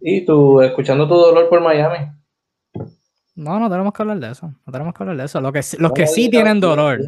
[0.01, 2.11] ¿Y tú escuchando tu dolor por Miami?
[3.35, 4.53] No, no tenemos que hablar de eso.
[4.67, 5.41] No tenemos que hablar de eso.
[5.41, 7.01] Lo que, los que sí tienen dolor.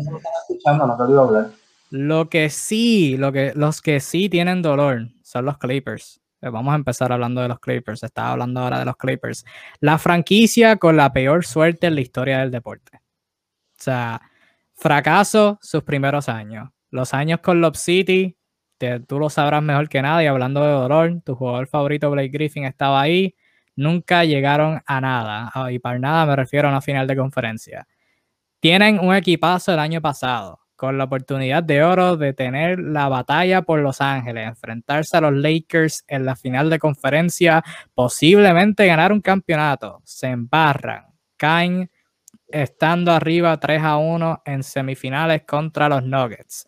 [1.90, 6.20] Lo que sí, lo que, los que sí tienen dolor son los Clippers.
[6.40, 8.04] Eh, vamos a empezar hablando de los Clippers.
[8.04, 9.44] Estaba hablando ahora de los Clippers.
[9.80, 12.98] La franquicia con la peor suerte en la historia del deporte.
[12.98, 14.20] O sea,
[14.74, 16.70] fracaso sus primeros años.
[16.90, 18.36] Los años con Lob City,
[19.06, 20.28] tú lo sabrás mejor que nadie.
[20.28, 23.34] Hablando de dolor, tu jugador favorito, Blake Griffin, estaba ahí.
[23.76, 25.50] Nunca llegaron a nada.
[25.54, 27.86] Ah, y para nada me refiero a una final de conferencia.
[28.60, 33.62] Tienen un equipazo el año pasado, con la oportunidad de oro de tener la batalla
[33.62, 37.62] por Los Ángeles, enfrentarse a los Lakers en la final de conferencia,
[37.94, 40.02] posiblemente ganar un campeonato.
[40.04, 41.90] Se embarran, caen
[42.48, 46.66] estando arriba 3 a 1 en semifinales contra los Nuggets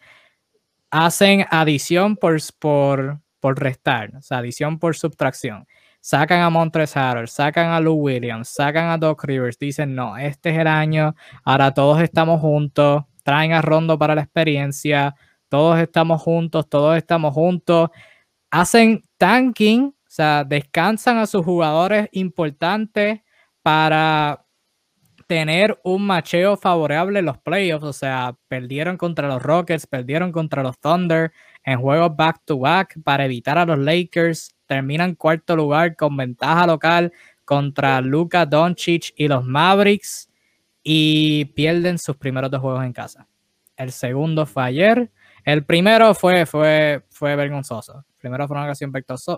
[0.92, 5.66] hacen adición por, por, por restar, o sea, adición por subtracción.
[6.00, 10.50] Sacan a Montres Harrell, sacan a Lou Williams, sacan a Doc Rivers, dicen, no, este
[10.50, 15.14] es el año, ahora todos estamos juntos, traen a Rondo para la experiencia,
[15.48, 17.90] todos estamos juntos, todos estamos juntos.
[18.50, 23.20] Hacen tanking, o sea, descansan a sus jugadores importantes
[23.62, 24.41] para
[25.32, 27.84] tener un macheo favorable en los playoffs.
[27.84, 31.32] O sea, perdieron contra los Rockets, perdieron contra los Thunder
[31.64, 34.54] en juegos back to back para evitar a los Lakers.
[34.66, 37.14] Terminan cuarto lugar con ventaja local
[37.46, 40.28] contra Luka Doncic y los Mavericks
[40.82, 43.26] y pierden sus primeros dos juegos en casa.
[43.78, 45.10] El segundo fue ayer.
[45.44, 48.04] El primero fue, fue, fue vergonzoso.
[48.18, 48.92] Primero fue una ocasión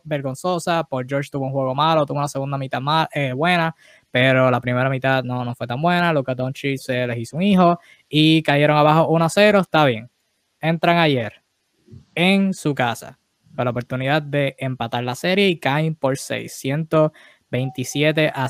[0.04, 0.84] vergonzosa.
[0.84, 2.80] Por George tuvo un juego malo, tuvo una segunda mitad
[3.12, 3.74] eh, buena,
[4.10, 6.12] pero la primera mitad no, no fue tan buena.
[6.12, 9.60] Luka Doncic se les hizo un hijo y cayeron abajo 1-0.
[9.60, 10.10] Está bien.
[10.60, 11.42] Entran ayer
[12.14, 13.18] en su casa
[13.54, 17.12] con la oportunidad de empatar la serie y caen por 600
[17.54, 18.48] 27 a,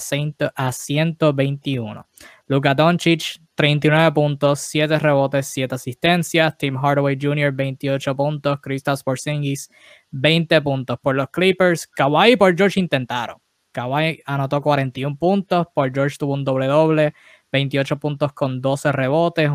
[0.73, 2.07] 121.
[2.47, 6.57] Luka Doncic, 39 puntos, 7 rebotes, 7 asistencias.
[6.59, 8.61] Tim Hardaway Jr., 28 puntos.
[8.61, 9.71] Kristaps Porzingis,
[10.11, 10.99] 20 puntos.
[10.99, 13.39] Por los Clippers, Kawhi y por George intentaron.
[13.73, 17.13] Kawhi anotó 41 puntos, por George tuvo un doble-doble,
[17.51, 19.51] 28 puntos con 12 rebotes.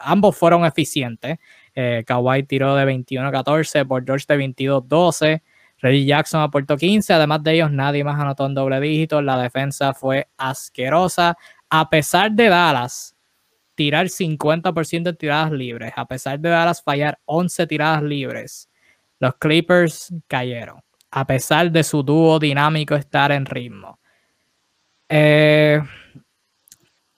[0.00, 1.38] ambos fueron eficientes.
[1.74, 5.42] Eh, Kawhi tiró de 21 a 14, por George de 22 a 12.
[5.78, 9.92] Reggie Jackson aportó 15, además de ellos nadie más anotó en doble dígito, la defensa
[9.94, 11.36] fue asquerosa,
[11.68, 13.16] a pesar de Dallas
[13.74, 18.70] tirar 50% de tiradas libres, a pesar de Dallas fallar 11 tiradas libres,
[19.18, 20.80] los Clippers cayeron,
[21.10, 23.98] a pesar de su dúo dinámico estar en ritmo.
[25.08, 25.80] Eh,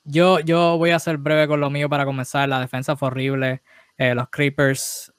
[0.05, 2.49] yo, yo voy a ser breve con lo mío para comenzar.
[2.49, 3.63] La defensa fue horrible.
[3.97, 5.15] Eh, los Clippers,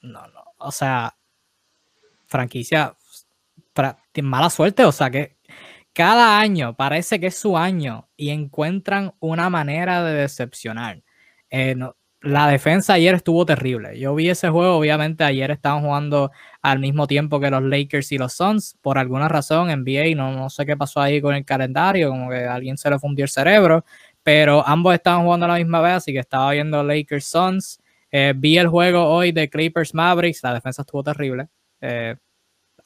[0.00, 1.14] no, no, o sea,
[2.26, 2.96] franquicia
[4.22, 5.37] mala suerte, o sea que
[5.94, 11.02] cada año parece que es su año y encuentran una manera de decepcionar.
[11.50, 11.76] Eh,
[12.20, 13.98] la defensa ayer estuvo terrible.
[13.98, 18.18] Yo vi ese juego, obviamente ayer estaban jugando al mismo tiempo que los Lakers y
[18.18, 18.76] los Suns.
[18.82, 22.44] Por alguna razón, NBA, no, no sé qué pasó ahí con el calendario, como que
[22.44, 23.84] a alguien se le fundió el cerebro,
[24.22, 27.80] pero ambos estaban jugando a la misma vez, así que estaba viendo Lakers Suns.
[28.10, 31.48] Eh, vi el juego hoy de Clippers Mavericks, la defensa estuvo terrible.
[31.80, 32.16] Eh,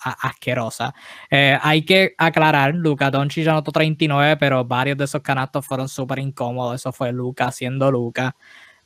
[0.02, 0.94] asquerosa.
[1.30, 6.18] Eh, hay que aclarar, Luca Doncic anotó 39, pero varios de esos canastos fueron súper
[6.18, 6.76] incómodos.
[6.76, 8.36] Eso fue Luca haciendo Luca.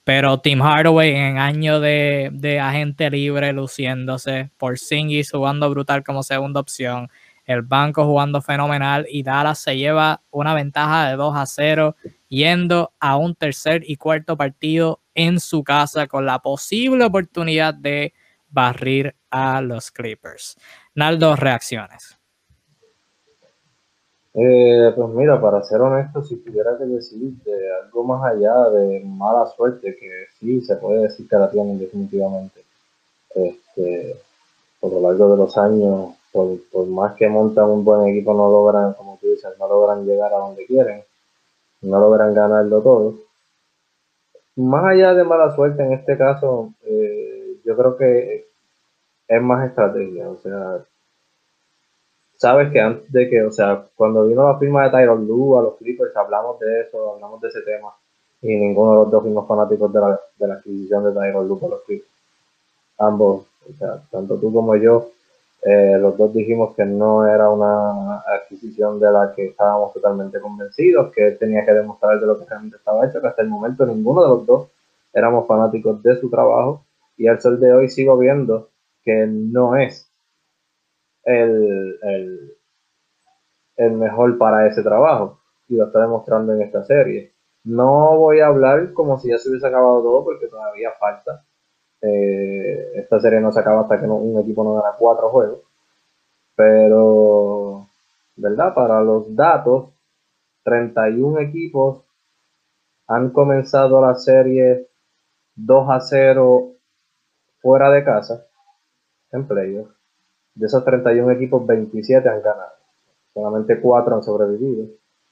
[0.04, 6.22] Pero Tim Hardaway en año de, de agente libre luciéndose, por Singis jugando brutal como
[6.22, 7.10] segunda opción,
[7.46, 11.96] el banco jugando fenomenal y Dallas se lleva una ventaja de 2 a 0
[12.28, 18.12] yendo a un tercer y cuarto partido en su casa con la posible oportunidad de
[18.48, 20.56] barrir a los Clippers.
[20.96, 22.16] Naldo, reacciones.
[24.32, 29.00] Eh, pues mira, para ser honesto, si tuviera que decir de algo más allá de
[29.04, 32.64] mala suerte, que sí se puede decir que la tienen definitivamente,
[33.34, 34.16] este,
[34.80, 38.48] por lo largo de los años, por, por, más que montan un buen equipo, no
[38.50, 41.02] logran, como tú dices, no logran llegar a donde quieren,
[41.82, 43.14] no logran ganarlo todo.
[44.56, 48.45] Más allá de mala suerte, en este caso, eh, yo creo que
[49.28, 50.78] es más estrategia, o sea,
[52.36, 55.62] sabes que antes de que, o sea, cuando vino la firma de Tyron Lue a
[55.62, 57.92] los Clippers, hablamos de eso, hablamos de ese tema,
[58.42, 61.58] y ninguno de los dos fuimos fanáticos de la, de la adquisición de Tyron Lue
[61.58, 62.10] por los Clippers.
[62.98, 65.10] Ambos, o sea, tanto tú como yo,
[65.62, 71.12] eh, los dos dijimos que no era una adquisición de la que estábamos totalmente convencidos,
[71.12, 74.22] que tenía que demostrar de lo que realmente estaba hecho, que hasta el momento ninguno
[74.22, 74.68] de los dos
[75.12, 76.82] éramos fanáticos de su trabajo,
[77.16, 78.68] y al sol de hoy sigo viendo
[79.06, 80.12] que no es
[81.22, 81.98] el,
[83.76, 87.32] el, mejor para ese trabajo y lo está demostrando en esta serie.
[87.62, 91.44] No voy a hablar como si ya se hubiese acabado todo porque todavía falta.
[92.02, 95.60] Eh, esta serie no se acaba hasta que un equipo no gana cuatro juegos.
[96.56, 97.86] Pero,
[98.34, 98.74] ¿verdad?
[98.74, 99.90] Para los datos,
[100.64, 102.02] 31 equipos
[103.06, 104.88] han comenzado la serie
[105.54, 106.72] 2 a 0
[107.60, 108.46] fuera de casa
[109.32, 109.94] en playoffs.
[110.54, 112.72] De esos 31 equipos, 27 han ganado.
[113.32, 114.86] Solamente 4 han sobrevivido.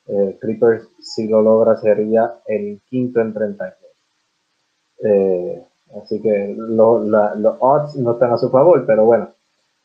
[0.06, 3.90] Eh, Clippers, si lo logra, sería el quinto en 32.
[5.02, 5.64] Eh,
[6.02, 7.02] así que los
[7.60, 9.30] odds no están a su favor, pero bueno,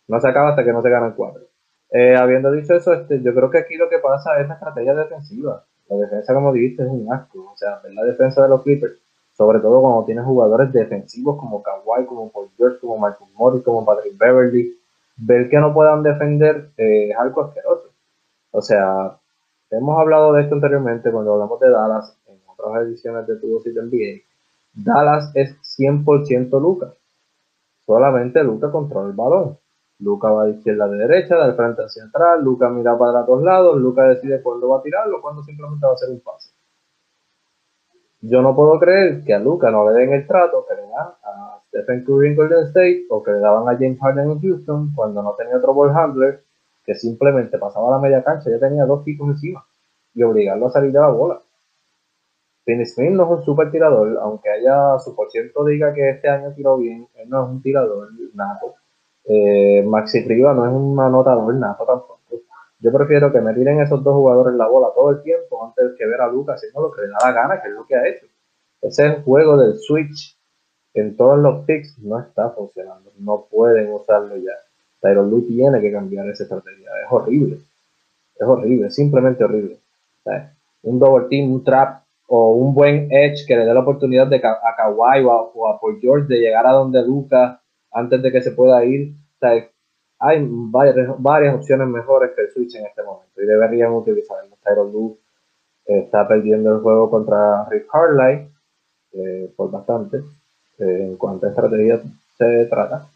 [0.07, 1.41] no se acaba hasta que no se ganan 4.
[1.91, 4.93] Eh, habiendo dicho eso, este, yo creo que aquí lo que pasa es la estrategia
[4.93, 5.63] defensiva.
[5.87, 7.51] La defensa, como dijiste, es un asco.
[7.53, 8.99] O sea, la defensa de los Clippers
[9.39, 13.85] sobre todo cuando tienes jugadores defensivos como Kawhi, como Paul George, como Michael Morris, como
[13.85, 14.77] Patrick Beverly,
[15.15, 17.89] ver que no puedan defender eh, es algo asqueroso.
[18.51, 19.17] O sea,
[19.71, 23.69] hemos hablado de esto anteriormente cuando hablamos de Dallas en otras ediciones de Tu y
[23.69, 24.23] NBA.
[24.73, 26.93] Dallas es 100% Lucas.
[27.85, 29.57] solamente Luca controla el balón.
[29.99, 33.41] Luca va de izquierda a de derecha, de frente hacia atrás, Luca mira para los
[33.41, 36.58] lados, Luca decide cuándo va a tirarlo, cuándo simplemente va a hacer un pase.
[38.21, 41.07] Yo no puedo creer que a Luca no le den el trato que le dan
[41.23, 44.91] a Stephen Curry en Golden State o que le daban a James Harden en Houston
[44.93, 46.43] cuando no tenía otro ball handler
[46.83, 49.65] que simplemente pasaba la media cancha, ya tenía dos tipos encima
[50.13, 51.41] y obligarlo a salir de la bola.
[52.65, 56.29] Finney Smith no es un super tirador, aunque haya su por ciento diga que este
[56.29, 58.75] año tiró bien, él no es un tirador nato.
[59.25, 62.18] Eh, Maxi Riva no es un anotador nato tampoco.
[62.79, 66.05] Yo prefiero que me tiren esos dos jugadores la bola todo el tiempo antes que
[66.05, 68.07] ver a Lucas haciendo lo que le da la gana, que es lo que ha
[68.07, 68.25] hecho.
[68.81, 70.37] Ese juego del switch
[70.93, 73.11] en todos los picks no está funcionando.
[73.17, 74.53] No pueden usarlo ya.
[75.01, 76.89] Pero Lu tiene que cambiar esa estrategia.
[77.03, 77.59] Es horrible.
[78.35, 79.77] Es horrible, simplemente horrible.
[80.83, 84.37] un double team, un trap o un buen edge que le dé la oportunidad de
[84.37, 87.59] a Kawhi o a, o Paul George de llegar a donde Lucas
[87.91, 89.13] antes de que se pueda ir.
[90.19, 94.55] Hay varias, varias opciones mejores que el Switch en este momento y deberían utilizarlo.
[94.63, 95.17] Tyron Lu
[95.85, 98.49] está perdiendo el juego contra Rick Carlisle
[99.13, 100.17] eh, por bastante
[100.77, 102.01] eh, en cuanto a estrategia
[102.37, 103.07] se trata.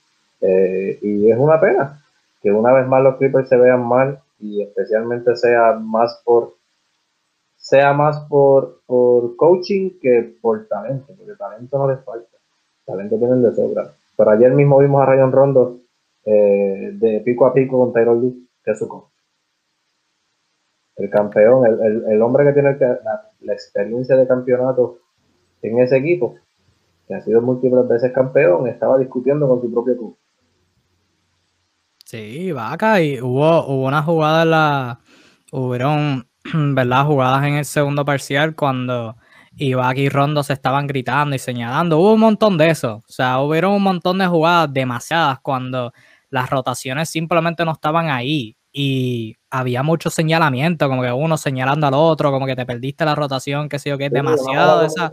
[0.41, 2.01] Eh, y es una pena
[2.41, 6.55] que una vez más los Clippers se vean mal y especialmente sea más por
[7.57, 12.37] sea más por, por coaching que por talento, porque talento no les falta,
[12.85, 13.89] talento tienen de sobra.
[14.17, 15.82] Pero ayer mismo vimos a Rayon Rondo
[16.25, 18.33] eh, de pico a pico con Tyrone Lue,
[18.63, 19.09] que es su coach.
[20.95, 24.99] El campeón, el, el, hombre que tiene la, la, experiencia de campeonato
[25.61, 26.35] en ese equipo,
[27.07, 30.17] que ha sido múltiples veces campeón, estaba discutiendo con su propio club.
[32.05, 34.99] Sí, vaca, y hubo, hubo una jugada en la.
[35.51, 37.05] Hubieron ¿verdad?
[37.05, 39.15] Jugadas en el segundo parcial cuando
[39.55, 41.99] Ibaka y Rondo se estaban gritando y señalando.
[41.99, 42.95] Hubo un montón de eso.
[43.07, 45.93] O sea, hubieron un montón de jugadas, demasiadas, cuando
[46.33, 48.57] las rotaciones simplemente no estaban ahí.
[48.71, 53.13] Y había mucho señalamiento, como que uno señalando al otro, como que te perdiste la
[53.13, 55.11] rotación, que sé yo, que es demasiado, esa,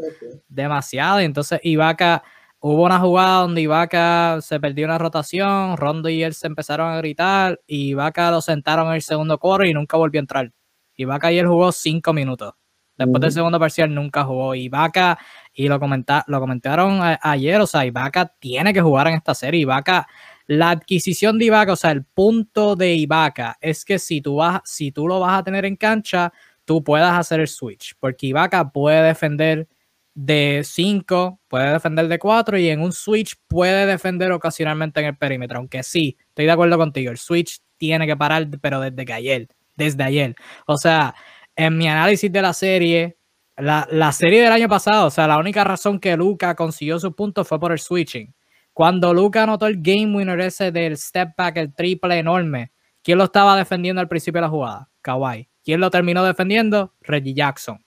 [0.48, 1.20] demasiado.
[1.20, 2.22] Y entonces Ibaka,
[2.59, 6.96] hubo una jugada donde Ibaka se perdió una rotación, Rondo y él se empezaron a
[6.96, 10.50] gritar, y Ibaka lo sentaron en el segundo coro y nunca volvió a entrar.
[10.96, 12.54] Ibaka ayer jugó cinco minutos.
[12.96, 14.54] Después del segundo parcial nunca jugó.
[14.54, 15.18] Ibaka,
[15.52, 19.61] y lo, comenta, lo comentaron ayer, o sea, Ibaka tiene que jugar en esta serie.
[19.61, 20.06] Ibaka,
[20.50, 24.60] la adquisición de Ibaka, o sea, el punto de Ibaka es que si tú, vas,
[24.64, 26.32] si tú lo vas a tener en cancha,
[26.64, 27.94] tú puedas hacer el switch.
[28.00, 29.68] Porque Ibaka puede defender
[30.14, 35.16] de 5, puede defender de 4 y en un switch puede defender ocasionalmente en el
[35.16, 35.58] perímetro.
[35.58, 39.48] Aunque sí, estoy de acuerdo contigo, el switch tiene que parar, pero desde que ayer
[39.80, 40.36] desde ayer.
[40.66, 41.14] O sea,
[41.56, 43.16] en mi análisis de la serie,
[43.56, 47.44] la, serie del año pasado, o sea, la única razón que Luca consiguió su punto
[47.44, 48.32] fue por el switching.
[48.72, 53.24] Cuando Luca anotó el game winner ese del step back, el triple enorme, ¿quién lo
[53.24, 54.88] estaba defendiendo al principio de la jugada?
[55.02, 55.48] Kawhi.
[55.64, 56.92] ¿Quién lo terminó defendiendo?
[57.02, 57.85] Reggie Jackson.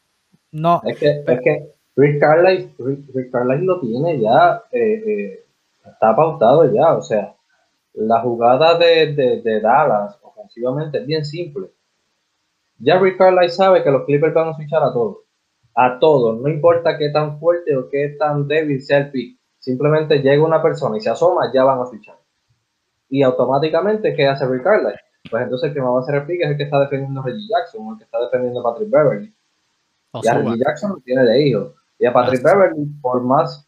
[0.51, 0.81] No.
[0.85, 5.45] Es que, es que Rick, Carlisle, lo tiene ya, eh, eh,
[5.85, 7.35] está pautado ya, o sea,
[7.93, 11.69] la jugada de, de, de Dallas ofensivamente es bien simple
[12.83, 15.19] ya Rick Carlisle sabe que los Clippers van a switchar a todos.
[15.75, 16.39] A todos.
[16.39, 19.39] No importa qué tan fuerte o qué tan débil sea el pick.
[19.63, 22.17] Simplemente llega una persona y se asoma, ya van a switchar.
[23.07, 24.99] Y automáticamente, ¿qué hace Rick Carlisle?
[25.31, 27.23] Pues entonces el que va a hacer el pick es el que está defendiendo a
[27.23, 29.33] Reggie Jackson o el que está defendiendo a Patrick Beverly.
[30.21, 31.75] y a Reggie Jackson lo tiene de hijo.
[31.97, 33.65] Y a Patrick Beverly, por más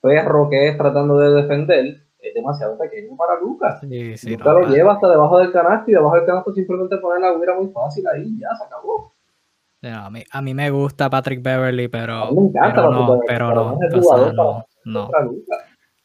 [0.00, 3.80] perro que es tratando de defender, es demasiado pequeño para Lucas.
[3.80, 7.36] Sí, Lucas lo lleva hasta debajo del canasto y debajo del canasto simplemente poner la
[7.36, 9.12] huira muy fácil ahí ya se acabó.
[9.92, 13.78] A, mí, a mí me gusta Patrick Beverly, pero, me encanta pero no, pero no,
[14.84, 15.10] no,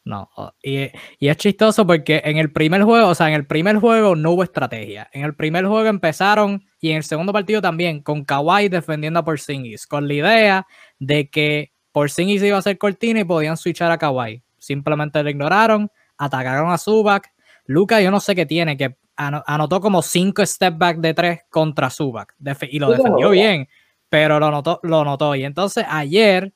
[0.04, 0.54] no, no.
[0.62, 4.16] Y, y, es chistoso porque en el primer juego, o sea, en el primer juego
[4.16, 5.08] no hubo estrategia.
[5.12, 9.24] En el primer juego empezaron y en el segundo partido también con Kawhi defendiendo a
[9.24, 10.66] Porzingis, con la idea
[10.98, 14.42] de que Porzingis iba a ser cortina y podían switchar a Kawhi.
[14.58, 15.90] Simplemente lo ignoraron
[16.20, 17.32] atacaron a Zubac.
[17.64, 21.90] Luca, yo no sé qué tiene, que anotó como cinco step back de tres contra
[21.90, 22.34] Zubac
[22.70, 23.68] y lo defendió bien,
[24.08, 25.34] pero lo notó, lo notó.
[25.34, 26.52] Y entonces ayer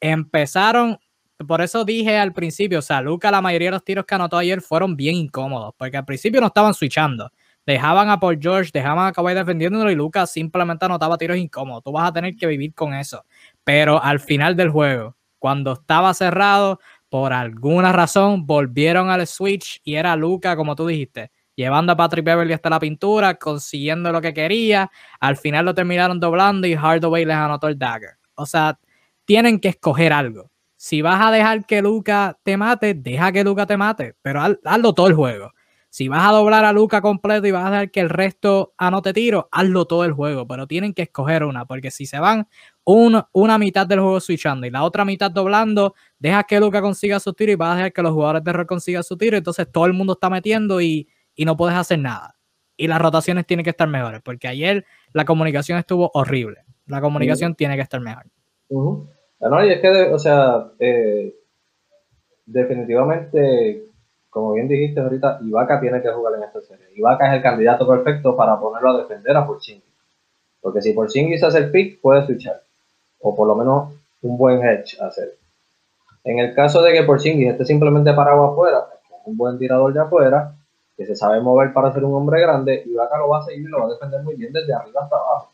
[0.00, 0.98] empezaron,
[1.46, 4.38] por eso dije al principio, o sea, Luca, la mayoría de los tiros que anotó
[4.38, 7.30] ayer fueron bien incómodos, porque al principio no estaban switchando.
[7.66, 11.82] Dejaban a Paul George, dejaban a Kawhi defendiéndolo y Luca simplemente anotaba tiros incómodos.
[11.82, 13.24] Tú vas a tener que vivir con eso.
[13.64, 19.96] Pero al final del juego, cuando estaba cerrado, por alguna razón volvieron al switch y
[19.96, 24.32] era Luca, como tú dijiste, llevando a Patrick Beverly hasta la pintura, consiguiendo lo que
[24.32, 24.90] quería.
[25.18, 28.18] Al final lo terminaron doblando y Hardaway les anotó el dagger.
[28.36, 28.78] O sea,
[29.24, 30.52] tienen que escoger algo.
[30.76, 34.92] Si vas a dejar que Luca te mate, deja que Luca te mate, pero hazlo
[34.92, 35.52] todo el juego.
[35.88, 39.14] Si vas a doblar a Luca completo y vas a dejar que el resto anote
[39.14, 42.46] tiro, hazlo todo el juego, pero tienen que escoger una, porque si se van
[42.84, 47.32] una mitad del juego switchando y la otra mitad doblando, deja que Luca consiga su
[47.32, 49.86] tiro y vas a dejar que los jugadores de rol consigan su tiro, entonces todo
[49.86, 51.08] el mundo está metiendo y,
[51.44, 52.36] no puedes hacer nada.
[52.76, 56.62] Y las rotaciones tienen que estar mejores, porque ayer la comunicación estuvo horrible.
[56.86, 58.26] La comunicación tiene que estar mejor.
[58.68, 61.34] No, y es que, o sea, eh,
[62.44, 63.86] definitivamente
[64.36, 66.84] como bien dijiste ahorita, Ibaka tiene que jugar en esta serie.
[66.94, 69.82] Ibaka es el candidato perfecto para ponerlo a defender a Porzingis.
[70.60, 72.60] Porque si Porzingis hace el pick, puede switchar.
[73.22, 75.38] O por lo menos un buen hedge hacer.
[76.22, 78.84] En el caso de que Porzingis esté simplemente parado afuera,
[79.24, 80.52] un buen tirador de afuera,
[80.96, 83.70] que se sabe mover para ser un hombre grande, Ibaka lo va a seguir y
[83.70, 85.50] lo va a defender muy bien desde arriba hasta abajo.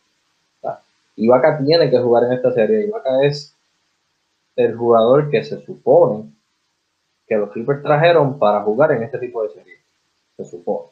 [1.17, 2.87] Ibaka tiene que jugar en esta serie.
[2.87, 3.55] Ibaka es
[4.57, 6.31] el jugador que se supone
[7.27, 9.81] que los Clippers trajeron para jugar en este tipo de series,
[10.37, 10.89] se supone.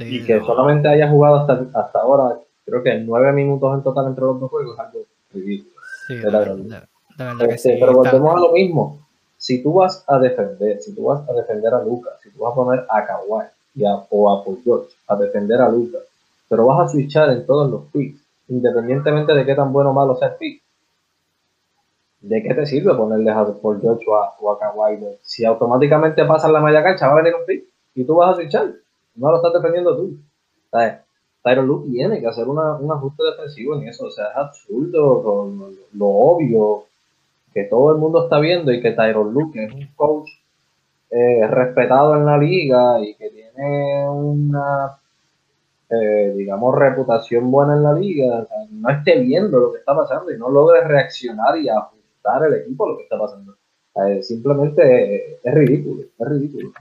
[0.00, 4.24] y que solamente haya jugado hasta, hasta ahora, creo que nueve minutos en total entre
[4.24, 5.00] los dos juegos es algo
[5.32, 5.74] ridículo.
[6.06, 6.14] Sí,
[7.48, 9.06] este, pero volvemos a lo mismo.
[9.36, 12.52] Si tú vas a defender, si tú vas a defender a Lucas, si tú vas
[12.52, 13.44] a poner a Kawhi
[13.74, 16.02] y a, o a Paul George a defender a Lucas,
[16.48, 20.16] pero vas a switchar en todos los picks, independientemente de qué tan bueno o malo
[20.16, 20.62] sea el pick,
[22.20, 24.98] ¿de qué te sirve ponerle a por George o a, o Kawhi?
[25.22, 27.64] Si automáticamente pasan la malla cancha, va a venir un pick
[27.94, 28.72] y tú vas a switchar.
[29.16, 30.16] No lo estás defendiendo tú.
[30.70, 30.94] ¿Sabes?
[31.42, 34.06] Tyron Luke tiene que hacer una, un ajuste defensivo en eso.
[34.06, 35.50] O sea, es absurdo
[35.92, 36.84] lo, obvio
[37.52, 40.30] que todo el mundo está viendo y que Tyron Luke es un coach
[41.16, 44.98] eh, respetado en la liga y que tiene una,
[45.88, 50.38] eh, digamos, reputación buena en la liga, no esté viendo lo que está pasando y
[50.38, 53.54] no logre reaccionar y ajustar el equipo lo que está pasando.
[54.22, 56.72] Simplemente es ridículo, es ridículo.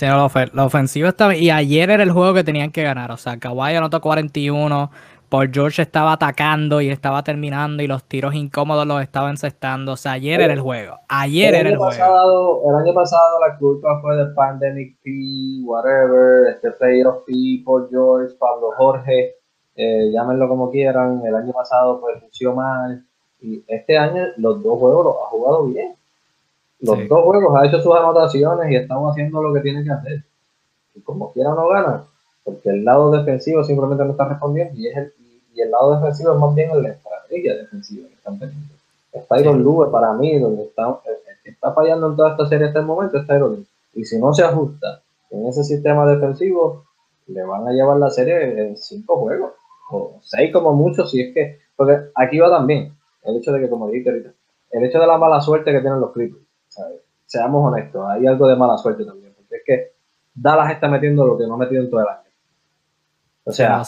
[0.00, 1.36] la, ofensiva estaba.
[1.36, 3.12] Y ayer era el juego que tenían que ganar.
[3.12, 4.90] O sea, Kawhi anotó 41.
[5.30, 9.92] Por George estaba atacando y estaba terminando y los tiros incómodos los estaba encestando.
[9.92, 10.98] O sea, ayer era el juego.
[11.08, 12.62] Ayer era el juego.
[12.68, 17.88] El año pasado la culpa fue de Pandemic P, whatever, este Player of P, por
[17.88, 19.36] George, Pablo Jorge,
[19.76, 21.22] eh, llámenlo como quieran.
[21.24, 23.04] El año pasado pues lució mal.
[23.40, 25.94] Y este año los dos juegos los ha jugado bien.
[26.80, 30.24] Los dos juegos ha hecho sus anotaciones y estamos haciendo lo que tiene que hacer.
[30.96, 32.02] Y como quiera no gana,
[32.42, 35.12] porque el lado defensivo simplemente no está respondiendo y, es el,
[35.60, 38.74] y el lado defensivo es más bien la estrategia defensiva que están teniendo.
[39.12, 41.00] Es Tyron Lue para mí, donde está,
[41.44, 44.42] está fallando en toda esta serie hasta el momento, es Tyron Y si no se
[44.42, 46.84] ajusta en ese sistema defensivo,
[47.26, 49.52] le van a llevar la serie en cinco juegos,
[49.90, 53.68] o seis como mucho, si es que, porque aquí va también el hecho de que,
[53.68, 54.30] como dijiste ahorita,
[54.70, 56.42] el hecho de la mala suerte que tienen los Clippers,
[57.26, 59.92] seamos honestos, hay algo de mala suerte también, porque es que
[60.34, 62.20] Dallas está metiendo lo que no ha metido en todo el año.
[63.44, 63.82] O sea,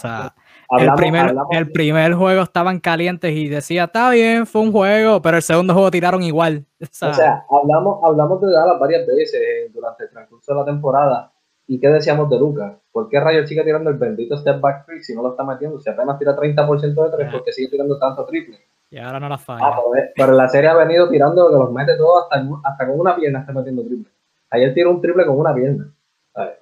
[0.78, 5.36] el, primer, el primer juego estaban calientes y decía, está bien, fue un juego, pero
[5.36, 6.64] el segundo juego tiraron igual.
[6.80, 11.32] O sea, hablamos, hablamos de Dallas varias veces durante el transcurso de la temporada.
[11.66, 12.74] ¿Y qué decíamos de Lucas?
[12.90, 15.78] ¿Por qué Rayo sigue tirando el bendito step back free si no lo está metiendo?
[15.78, 18.58] Si apenas tira 30% de tres, porque sigue tirando tanto triple?
[18.90, 19.64] Y ahora no la falla.
[19.64, 19.80] Ah,
[20.14, 23.40] pero, la serie ha venido tirando que los mete todos hasta, hasta con una pierna
[23.40, 24.10] está metiendo triple.
[24.50, 25.94] Ayer tiró un triple con una pierna.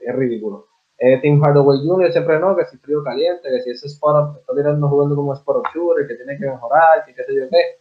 [0.01, 0.70] es ridículo.
[1.03, 2.13] Eh, Tim Hardaway Jr.
[2.13, 5.65] siempre no, que si frío caliente, que si ese spot está tirando jugando como spot
[5.75, 7.79] shooter, que tiene que mejorar, que qué sé yo qué.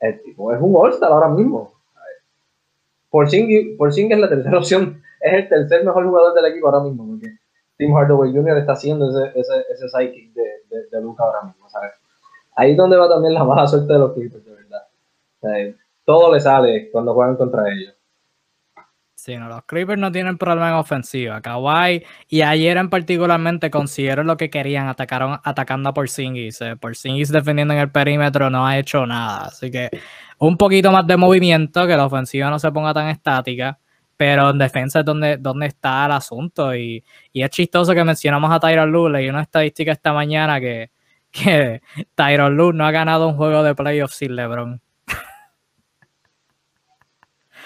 [0.00, 1.72] El tipo es un All-Star ahora mismo.
[3.10, 7.06] Por Singh es la tercera opción, es el tercer mejor jugador del equipo ahora mismo,
[7.06, 7.36] porque
[7.76, 8.58] Tim Hardaway Jr.
[8.58, 11.92] está haciendo ese, ese, ese psychic de, de, de Luca ahora mismo, ¿sabes?
[12.56, 15.76] ahí es donde va también la mala suerte de los Clippers, de verdad.
[16.04, 17.94] todo le sale cuando juegan contra ellos.
[19.24, 21.40] Sí, no, los Clippers no tienen problema en ofensiva.
[21.40, 26.60] Kawhi y ayer en particularmente consiguieron lo que querían, atacaron atacando a Porzingis.
[26.60, 29.46] Eh, Porzingis defendiendo en el perímetro no ha hecho nada.
[29.46, 29.88] Así que
[30.38, 33.78] un poquito más de movimiento, que la ofensiva no se ponga tan estática.
[34.18, 36.76] Pero en defensa es donde, donde está el asunto.
[36.76, 37.02] Y,
[37.32, 39.24] es chistoso que mencionamos a Tyron Lue.
[39.24, 40.90] y una estadística esta mañana que
[41.32, 41.80] que
[42.14, 44.80] Tyron Lue no ha ganado un juego de playoffs sin LeBron.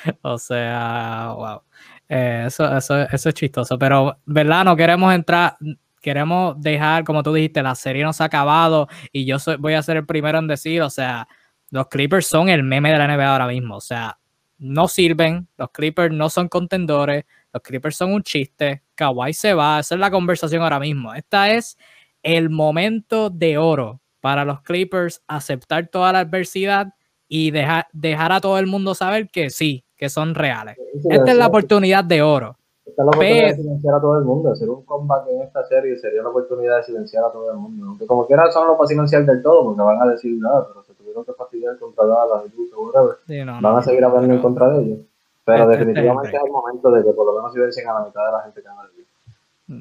[0.23, 1.63] o sea, wow.
[2.09, 3.79] Eh, eso, eso, eso es chistoso.
[3.79, 4.65] Pero, ¿verdad?
[4.65, 5.57] No queremos entrar,
[6.01, 9.75] queremos dejar, como tú dijiste, la serie no se ha acabado y yo soy, voy
[9.75, 11.29] a ser el primero en decir, o sea,
[11.71, 13.77] los Clippers son el meme de la NBA ahora mismo.
[13.77, 14.19] O sea,
[14.59, 19.81] no sirven, los Clippers no son contendores, los Clippers son un chiste, Kawhi se va,
[19.81, 21.15] esa es la conversación ahora mismo.
[21.15, 21.77] Esta es
[22.23, 26.89] el momento de oro para los Clippers aceptar toda la adversidad
[27.29, 30.79] y dejar a todo el mundo saber que sí, que son reales.
[31.11, 32.57] Esta es la oportunidad de oro.
[32.87, 34.53] Esta es la oportunidad de silenciar a todo el mundo.
[34.53, 37.87] Hacer un comeback en esta serie sería la oportunidad de silenciar a todo el mundo.
[37.87, 40.83] Aunque como quiera son los para silenciar del todo, porque van a decir nada, pero
[40.85, 44.99] se tuvieron que fastidiar contra Dallas y Van a seguir hablando en contra de ellos.
[45.45, 48.07] Pero este, este definitivamente es el momento de que por lo menos silencien a la
[48.07, 48.89] mitad de la gente que anda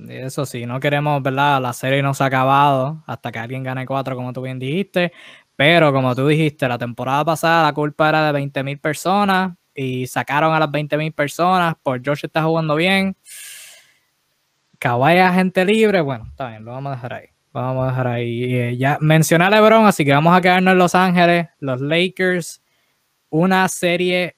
[0.10, 1.62] eso sí, no queremos, ¿verdad?
[1.62, 5.14] La serie no se ha acabado hasta que alguien gane cuatro, como tú bien dijiste.
[5.56, 10.54] Pero como tú dijiste, la temporada pasada la culpa era de 20.000 personas y sacaron
[10.54, 13.16] a las 20.000 personas por Josh está jugando bien.
[14.80, 17.28] Kawhi gente libre, bueno, está bien, lo vamos a dejar ahí.
[17.54, 18.56] Vamos a dejar ahí.
[18.56, 21.48] Eh, ya mencioné LeBron, así que vamos a quedarnos en Los Ángeles.
[21.60, 22.62] Los Lakers,
[23.30, 24.38] una serie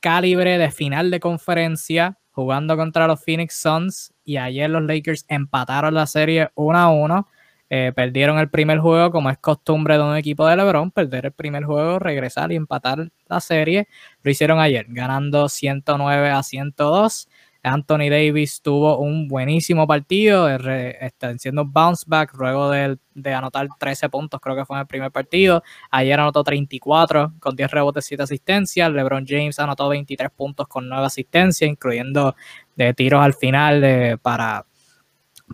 [0.00, 5.94] calibre de final de conferencia jugando contra los Phoenix Suns y ayer los Lakers empataron
[5.94, 7.28] la serie 1 a 1.
[7.76, 11.32] Eh, perdieron el primer juego, como es costumbre de un equipo de LeBron, perder el
[11.32, 13.88] primer juego, regresar y empatar la serie.
[14.22, 17.28] Lo hicieron ayer, ganando 109 a 102.
[17.64, 22.96] Anthony Davis tuvo un buenísimo partido, está haciendo bounce back luego de,
[23.34, 25.64] anotar 13 puntos, creo que fue en el primer partido.
[25.90, 28.92] Ayer anotó 34 con 10 rebotes, y 7 asistencias.
[28.92, 32.36] LeBron James anotó 23 puntos con 9 asistencias, incluyendo
[32.76, 34.64] de tiros al final para,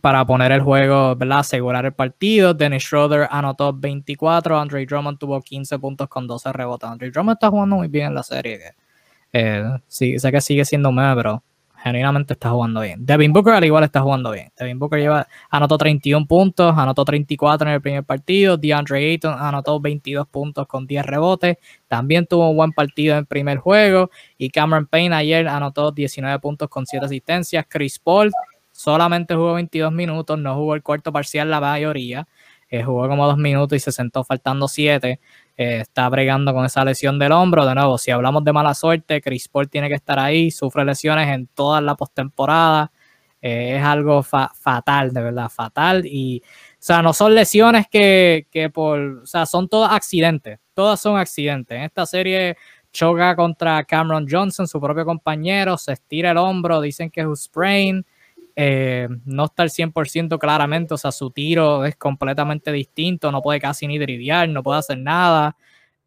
[0.01, 1.41] para poner el juego, ¿verdad?
[1.41, 2.55] Asegurar el partido.
[2.55, 6.89] Dennis Schroeder anotó 24, Andre Drummond tuvo 15 puntos con 12 rebotes.
[6.89, 8.75] Andre Drummond está jugando muy bien en la serie.
[9.33, 11.43] Eh, sí, sé que sigue siendo meme, pero
[11.83, 13.05] genuinamente está jugando bien.
[13.05, 14.53] Devin Booker al igual está jugando bien.
[14.59, 18.57] Devin Booker lleva, anotó 31 puntos, anotó 34 en el primer partido.
[18.57, 21.57] DeAndre Ayton anotó 22 puntos con 10 rebotes.
[21.89, 24.11] También tuvo un buen partido en el primer juego.
[24.37, 27.65] Y Cameron Payne ayer anotó 19 puntos con 7 asistencias.
[27.69, 28.31] Chris Paul
[28.81, 32.27] solamente jugó 22 minutos, no jugó el cuarto parcial la mayoría.
[32.71, 35.21] Eh, jugó como 2 minutos y se sentó faltando 7.
[35.57, 37.67] Eh, está bregando con esa lesión del hombro.
[37.67, 41.29] De nuevo, si hablamos de mala suerte, Chris Paul tiene que estar ahí, sufre lesiones
[41.29, 42.91] en toda la postemporada.
[43.43, 46.07] Eh, es algo fatal, de verdad, fatal.
[46.07, 51.01] Y, o sea, no son lesiones que, que por, o sea, son todos accidentes, todas
[51.01, 51.77] son accidentes.
[51.77, 52.57] En esta serie
[52.93, 57.37] choca contra Cameron Johnson, su propio compañero, se estira el hombro, dicen que es un
[57.37, 58.07] sprain.
[58.63, 63.59] Eh, no está al 100% claramente, o sea, su tiro es completamente distinto, no puede
[63.59, 65.57] casi ni driviar, no puede hacer nada,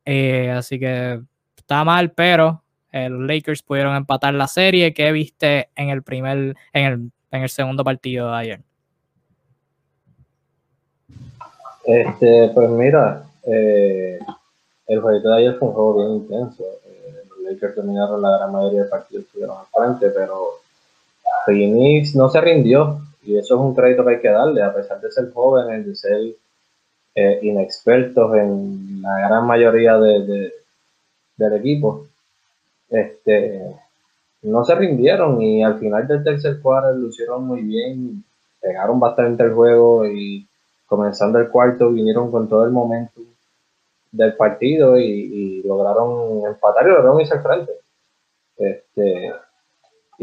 [0.06, 1.20] eh, así que
[1.58, 4.94] está mal, pero eh, los Lakers pudieron empatar la serie.
[4.94, 8.62] ¿Qué viste en el primer, en el, en el segundo partido de ayer?
[11.86, 16.64] Este, pues mira, el juego de ayer fue un juego bien intenso.
[17.30, 20.62] los Lakers terminaron la gran mayoría de partidos estuvieron al frente, pero
[21.46, 25.00] Phoenix no se rindió y eso es un crédito que hay que darle, a pesar
[25.00, 26.22] de ser jóvenes, de ser
[27.16, 30.54] eh, inexpertos en la gran mayoría de,
[31.38, 32.08] del equipo.
[32.90, 33.76] Este,
[34.44, 38.24] no se rindieron y al final del tercer cuarto lo hicieron muy bien,
[38.60, 40.46] pegaron bastante el juego y
[40.86, 43.22] comenzando el cuarto vinieron con todo el momento
[44.12, 47.72] del partido y, lograron empatar y lograron irse al frente.
[48.58, 49.34] Este,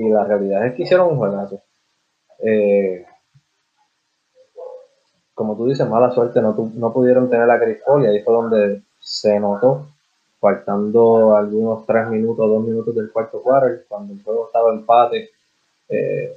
[0.01, 1.61] y la realidad es que hicieron un juegazo.
[2.39, 3.05] Eh,
[5.35, 8.83] como tú dices, mala suerte, no, no pudieron tener la Chris y ahí fue donde
[8.99, 9.87] se notó,
[10.39, 15.31] faltando algunos tres minutos, dos minutos del cuarto quarter, cuando el juego estaba empate,
[15.89, 16.37] eh,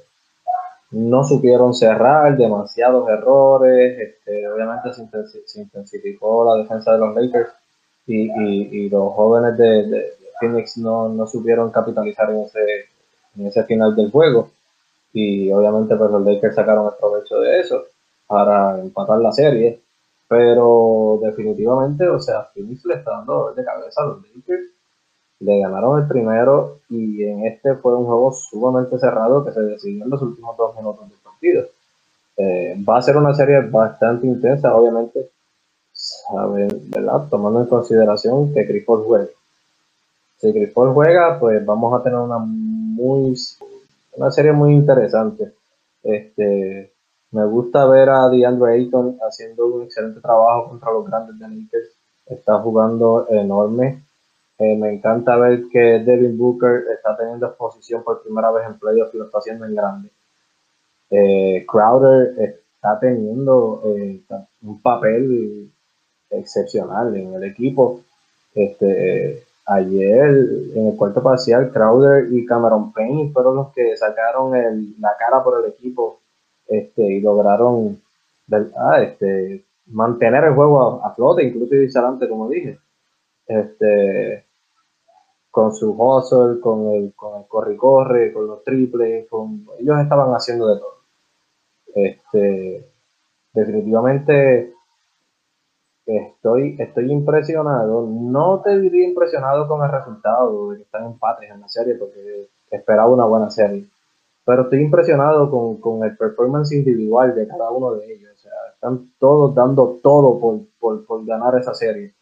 [0.90, 7.50] no supieron cerrar, demasiados errores, este, obviamente se, intensificó la defensa de los Lakers
[8.06, 12.88] y, los jóvenes de, Phoenix no, no supieron capitalizar en ese,
[13.36, 14.50] en ese final del juego.
[15.12, 17.84] Y obviamente pues, los Lakers sacaron el provecho de eso
[18.26, 19.80] para empatar la serie.
[20.26, 24.70] Pero definitivamente, o sea, Phoenix le está dando de cabeza a los Lakers.
[25.40, 30.04] Le ganaron el primero y en este fue un juego sumamente cerrado que se decidió
[30.04, 31.66] en los últimos dos minutos del partido.
[32.36, 35.30] Eh, va a ser una serie bastante intensa, obviamente,
[36.90, 37.28] ¿verdad?
[37.30, 39.28] tomando en consideración que Chris Paul juega.
[40.38, 42.38] Si Chris Paul juega, pues vamos a tener una
[42.94, 43.36] muy,
[44.16, 45.52] una serie muy interesante.
[46.02, 46.92] Este,
[47.32, 51.90] me gusta ver a DeAndre Ayton haciendo un excelente trabajo contra los grandes de Lakers.
[52.26, 54.02] Está jugando enorme.
[54.58, 59.14] Eh, me encanta ver que Devin Booker está teniendo exposición por primera vez en playoffs
[59.14, 60.10] y lo está haciendo en grande.
[61.10, 64.20] Eh, Crowder está teniendo eh,
[64.62, 65.72] un papel
[66.30, 68.00] excepcional en el equipo.
[68.54, 70.28] Este, ayer
[70.74, 74.52] en el cuarto parcial, Crowder y Cameron Payne fueron los que sacaron
[75.00, 76.20] la cara por el equipo
[76.66, 78.00] este, y lograron
[79.00, 82.78] este, mantener el juego a, flote, incluso adelante, como dije.
[83.46, 84.44] este,
[85.50, 90.00] con su hustle, con el, con el corre y corre, con los triples, con, ellos
[90.00, 90.94] estaban haciendo de todo.
[91.94, 92.84] Este,
[93.52, 94.73] definitivamente
[96.06, 98.06] estoy, estoy impresionado.
[98.06, 102.48] No te diría impresionado con el resultado de que están empates en la serie, porque
[102.70, 103.86] esperaba una buena serie.
[104.44, 108.32] Pero estoy impresionado con, con el performance individual de cada uno de ellos.
[108.34, 112.12] O sea, están todos dando todo por, por, por ganar esa serie,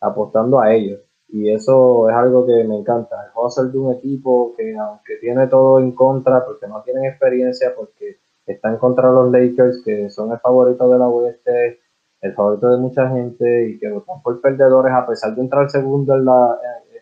[0.00, 1.00] apostando a ellos.
[1.28, 3.16] Y eso es algo que me encanta.
[3.24, 7.74] El hustle de un equipo que, aunque tiene todo en contra, porque no tienen experiencia,
[7.76, 8.16] porque
[8.46, 11.80] están contra los Lakers, que son el favorito de la oeste,
[12.20, 16.14] el favorito de mucha gente y que votan por perdedores a pesar de entrar segundo
[16.14, 16.58] en la,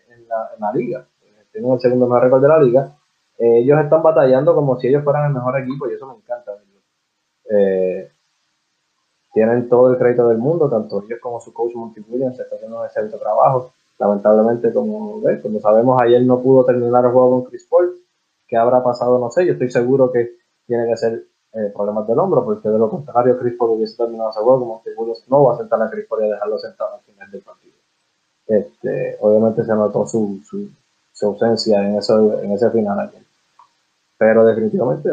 [0.09, 1.05] en, la, en la liga.
[1.51, 2.91] Tienen el segundo mejor récord de la liga.
[3.39, 6.51] Eh, ellos están batallando como si ellos fueran el mejor equipo y eso me encanta.
[7.49, 8.11] Eh,
[9.33, 12.79] tienen todo el crédito del mundo, tanto ellos como su coach Monty Williams está haciendo
[12.79, 13.71] un excelente trabajo.
[13.99, 17.95] Lamentablemente, como, como sabemos, ayer no pudo terminar el juego con Chris Paul.
[18.47, 19.17] ¿Qué habrá pasado?
[19.19, 19.45] No sé.
[19.45, 20.35] Yo estoy seguro que
[20.67, 21.23] tiene que ser
[21.57, 24.83] eh, problemas del hombro, porque de lo contrario Chris Paul hubiese terminado ese juego, como
[24.83, 24.91] que
[25.27, 27.73] no va a sentar a Chris Paul y dejarlo sentado al final del partido.
[28.45, 33.23] Este, obviamente se notó su, su, ausencia en, eso, en ese final ayer.
[34.19, 35.09] Pero definitivamente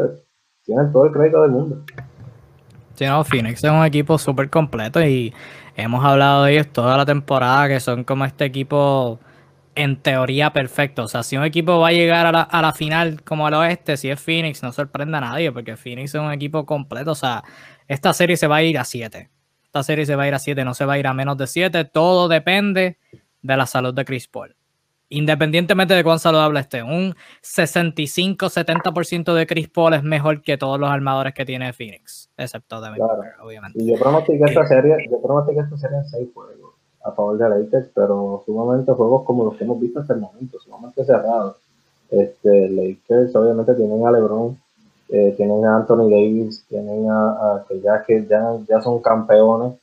[0.67, 1.83] tienen todo el crédito del mundo.
[2.95, 5.33] Sí, no, Phoenix es un equipo súper completo y
[5.77, 9.19] hemos hablado de ellos toda la temporada, que son como este equipo
[9.75, 11.05] en teoría perfecto.
[11.05, 13.55] O sea, si un equipo va a llegar a la, a la final como al
[13.55, 17.13] oeste, si es Phoenix, no sorprenda a nadie, porque Phoenix es un equipo completo.
[17.13, 17.43] O sea,
[17.89, 19.31] esta serie se va a ir a 7.
[19.65, 21.37] Esta serie se va a ir a 7, no se va a ir a menos
[21.37, 21.85] de 7.
[21.87, 22.99] Todo depende
[23.43, 24.55] de la salud de Chris Paul.
[25.11, 30.91] Independientemente de cuán saludable esté, un 65-70% de Chris Paul es mejor que todos los
[30.91, 33.23] armadores que tiene Phoenix, excepto de claro.
[33.43, 33.79] obviamente.
[33.81, 36.74] Y yo pronostiqué esta eh, serie, yo pronostiqué esta serie en 6 juegos
[37.05, 40.59] a favor de Lakers, pero sumamente juegos como los que hemos visto hasta el momento,
[40.59, 41.57] sumamente cerrados.
[42.11, 44.57] Este, Lakers obviamente tienen a LeBron,
[45.11, 49.75] eh, tienen a Anthony Davis, tienen a, que ya que ya, ya son campeones.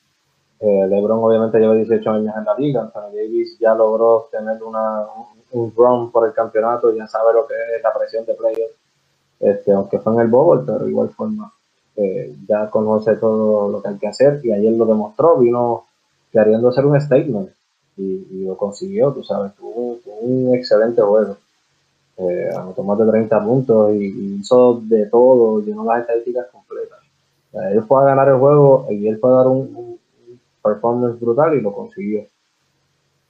[0.60, 5.06] Eh, LeBron obviamente lleva 18 años en la liga, Anthony Davis ya logró tener una,
[5.52, 8.76] un run por el campeonato, ya sabe lo que es la presión de playoffs,
[9.40, 11.52] este, aunque fue en el Bowl, pero igual forma
[11.96, 15.86] eh, ya conoce todo lo que hay que hacer y ayer lo demostró, vino
[16.32, 17.50] queriendo hacer un statement
[17.98, 21.38] y, lo consiguió, tú sabes, tuvo, un excelente juego.
[22.18, 27.00] Eh, anotó más de 30 puntos y, hizo de todo, llenó las estadísticas completas.
[27.72, 30.00] él fue a ganar el juego y él fue a dar un,
[30.64, 32.24] performance brutal y lo consiguió.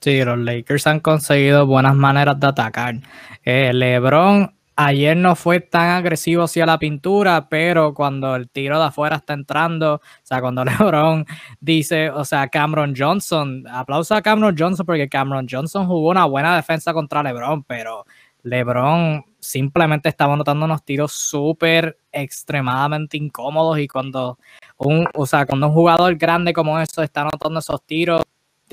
[0.00, 2.96] Sí, los Lakers han conseguido buenas maneras de atacar.
[3.44, 8.86] Eh, LeBron Ayer no fue tan agresivo hacia la pintura, pero cuando el tiro de
[8.86, 11.26] afuera está entrando, o sea, cuando LeBron
[11.60, 16.56] dice, o sea, Cameron Johnson, aplauso a Cameron Johnson porque Cameron Johnson jugó una buena
[16.56, 18.06] defensa contra LeBron, pero
[18.44, 24.38] LeBron simplemente estaba notando unos tiros súper extremadamente incómodos y cuando
[24.78, 28.22] un, o sea, cuando un jugador grande como eso está notando esos tiros,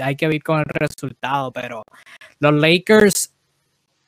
[0.02, 1.84] hay que ver con el resultado, pero
[2.40, 3.34] los Lakers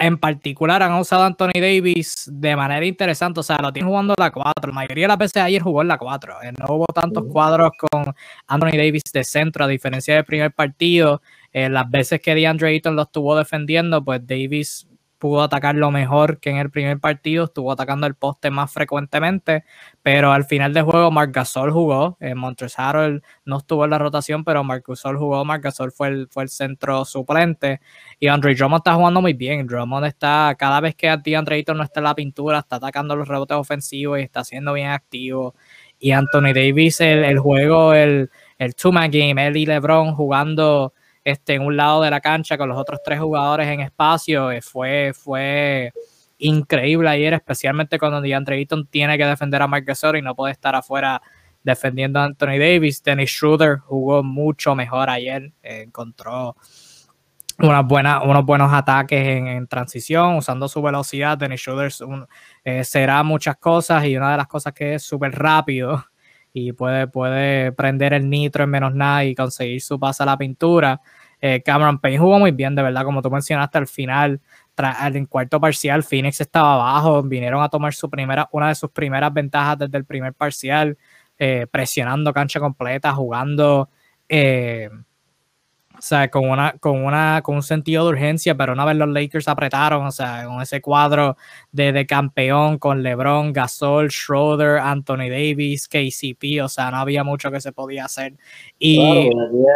[0.01, 3.39] en particular han usado a Anthony Davis de manera interesante.
[3.39, 4.53] O sea, lo tienen jugando la 4.
[4.67, 6.41] La mayoría de las veces ayer jugó en la 4.
[6.43, 8.13] Eh, no hubo tantos cuadros con
[8.47, 11.21] Anthony Davis de centro, a diferencia del primer partido.
[11.53, 14.87] Eh, las veces que DeAndre Ayton lo estuvo defendiendo, pues Davis
[15.22, 19.65] pudo atacarlo mejor que en el primer partido, estuvo atacando el poste más frecuentemente,
[20.01, 24.43] pero al final del juego Marc Gasol jugó, eh, Montrezl no estuvo en la rotación,
[24.43, 27.82] pero Marc Gasol jugó, Marc Gasol fue el, fue el centro suplente
[28.19, 31.84] y Andre Drummond está jugando muy bien, Drummond está, cada vez que Andre Ayton no
[31.84, 35.53] está en la pintura, está atacando los rebotes ofensivos y está siendo bien activo
[35.99, 41.53] y Anthony Davis, el, el juego, el, el two-man game, él y LeBron jugando este,
[41.53, 44.51] en un lado de la cancha con los otros tres jugadores en espacio.
[44.51, 45.91] Eh, fue, fue
[46.38, 50.53] increíble ayer, especialmente cuando DeAndre Ayton tiene que defender a Mark Gasol y no puede
[50.53, 51.22] estar afuera
[51.63, 53.03] defendiendo a Anthony Davis.
[53.03, 56.55] Dennis Schroeder jugó mucho mejor ayer, eh, encontró
[57.59, 61.38] unos buenos ataques en, transición, usando su velocidad.
[61.38, 61.93] Dennis Schroeder
[62.63, 66.03] eh, será muchas cosas y una de las cosas que es súper rápido
[66.53, 70.37] y puede, puede prender el nitro en menos nada y conseguir su pase a la
[70.37, 71.01] pintura.
[71.39, 74.41] Eh, Cameron Payne jugó muy bien, de verdad, como tú mencionaste al final,
[75.13, 79.33] en cuarto parcial, Phoenix estaba abajo, vinieron a tomar su primera, una de sus primeras
[79.33, 80.97] ventajas desde el primer parcial,
[81.37, 83.89] eh, presionando cancha completa, jugando
[84.27, 84.89] eh,
[86.01, 89.07] o sea, con, una, con, una, con un sentido de urgencia, pero una vez los
[89.07, 91.37] Lakers apretaron, o sea, con ese cuadro
[91.71, 97.51] de, de campeón con LeBron, Gasol, Schroeder, Anthony Davis, KCP, o sea, no había mucho
[97.51, 98.33] que se podía hacer.
[98.79, 99.75] Y claro,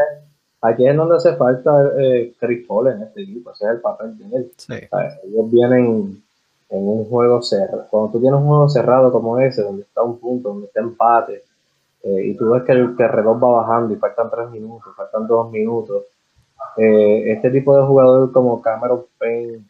[0.61, 4.17] aquí es donde hace falta eh, Chris Paul en este equipo, ese es el papel
[4.17, 4.51] de él.
[4.67, 6.23] Ellos vienen
[6.71, 7.85] en un juego cerrado.
[7.91, 11.43] Cuando tú tienes un juego cerrado como ese, donde está un punto, donde está empate,
[12.01, 15.27] eh, y tú ves que el, que reloj va bajando y faltan tres minutos, faltan
[15.27, 16.03] dos minutos,
[16.77, 19.65] eh, este tipo de jugador como Cameron Payne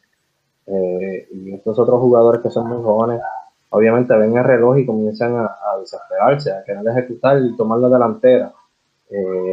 [0.66, 3.22] eh, y estos otros jugadores que son muy jóvenes,
[3.70, 8.54] obviamente ven el reloj y comienzan a, desesperarse, a querer ejecutar y tomar la delantera.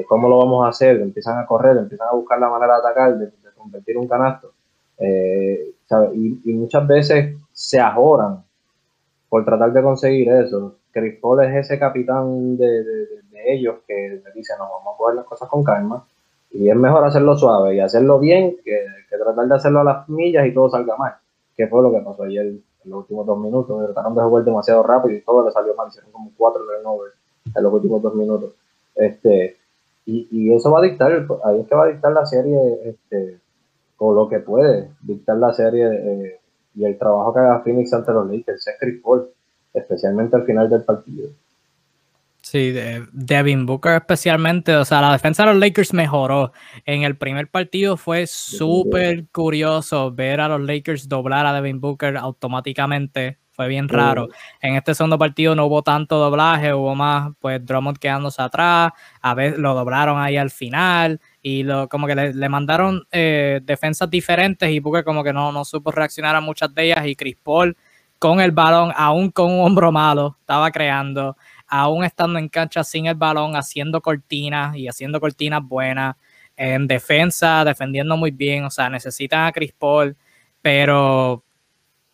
[0.08, 1.00] ¿Cómo lo vamos a hacer?
[1.00, 4.52] Empiezan a correr, empiezan a buscar la manera de atacar, de, convertir un canasto.
[4.98, 8.42] Y, muchas veces se ajoran
[9.28, 10.76] por tratar de conseguir eso.
[10.90, 13.06] Chris Paul es ese capitán de,
[13.44, 16.06] ellos que dice, no, vamos a coger las cosas con calma
[16.52, 20.46] y es mejor hacerlo suave y hacerlo bien que, tratar de hacerlo a las millas
[20.46, 21.14] y todo salga mal,
[21.56, 23.84] que fue lo que pasó ayer en los últimos dos minutos.
[23.84, 27.14] Trataron de jugar demasiado rápido y todo le salió mal, hicieron como cuatro turnovers
[27.54, 28.54] en los últimos dos minutos.
[28.94, 29.56] Este,
[30.06, 33.38] y, y, eso va a dictar, ahí es que va a dictar la serie este,
[33.98, 36.40] o lo que puede dictar la serie eh,
[36.74, 39.28] y el trabajo que haga Phoenix ante los Lakers es Chris Paul,
[39.72, 41.28] especialmente al final del partido.
[42.42, 42.74] Sí,
[43.12, 46.52] Devin Booker especialmente, o sea, la defensa de los Lakers mejoró.
[46.84, 52.16] En el primer partido fue súper curioso ver a los Lakers doblar a Devin Booker
[52.16, 53.38] automáticamente.
[53.52, 54.28] Fue bien raro.
[54.60, 58.90] En este segundo partido no hubo tanto doblaje, hubo más, pues Drummond quedándose atrás,
[59.20, 64.10] a veces lo doblaron ahí al final y lo, como que le, mandaron eh, defensas
[64.10, 67.36] diferentes y Booker como que no, no supo reaccionar a muchas de ellas y Chris
[67.40, 67.76] Paul
[68.22, 71.36] con el balón, aún con un hombro malo, estaba creando,
[71.72, 76.16] aún estando en cancha sin el balón, haciendo cortinas y haciendo cortinas buenas,
[76.54, 80.14] en defensa, defendiendo muy bien, o sea, necesitan a Chris Paul,
[80.60, 81.42] pero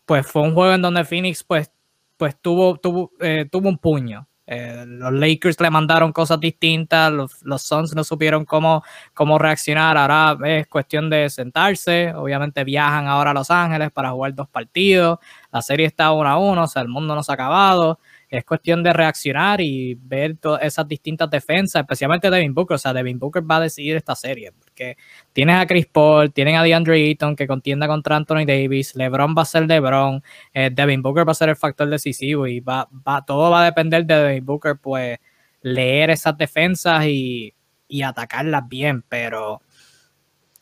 [0.05, 1.69] pues fue un juego en donde Phoenix pues,
[2.15, 4.29] pues tuvo, tuvo, eh, tuvo un puño.
[4.47, 8.81] Eh, los Lakers le mandaron cosas distintas, los, Suns no supieron cómo,
[9.13, 14.33] cómo reaccionar, ahora es cuestión de sentarse, obviamente viajan ahora a Los Ángeles para jugar
[14.33, 15.19] dos partidos,
[15.51, 17.99] la serie está uno a uno, o sea, el mundo no se ha acabado,
[18.29, 22.75] es cuestión de reaccionar y ver todas esas distintas defensas, especialmente Devin Booker.
[22.75, 24.97] O sea, Devin Booker va a decidir esta serie porque
[25.33, 29.41] tienes a Chris Paul, tienes a DeAndre Ayton que contienda contra Anthony Davis, LeBron va
[29.41, 30.23] a ser LeBron,
[30.53, 33.65] eh, Devin Booker va a ser el factor decisivo y va, va, todo va a
[33.65, 35.17] depender de Devin Booker, pues
[35.61, 37.53] leer esas defensas y,
[37.87, 39.61] y atacarlas bien, pero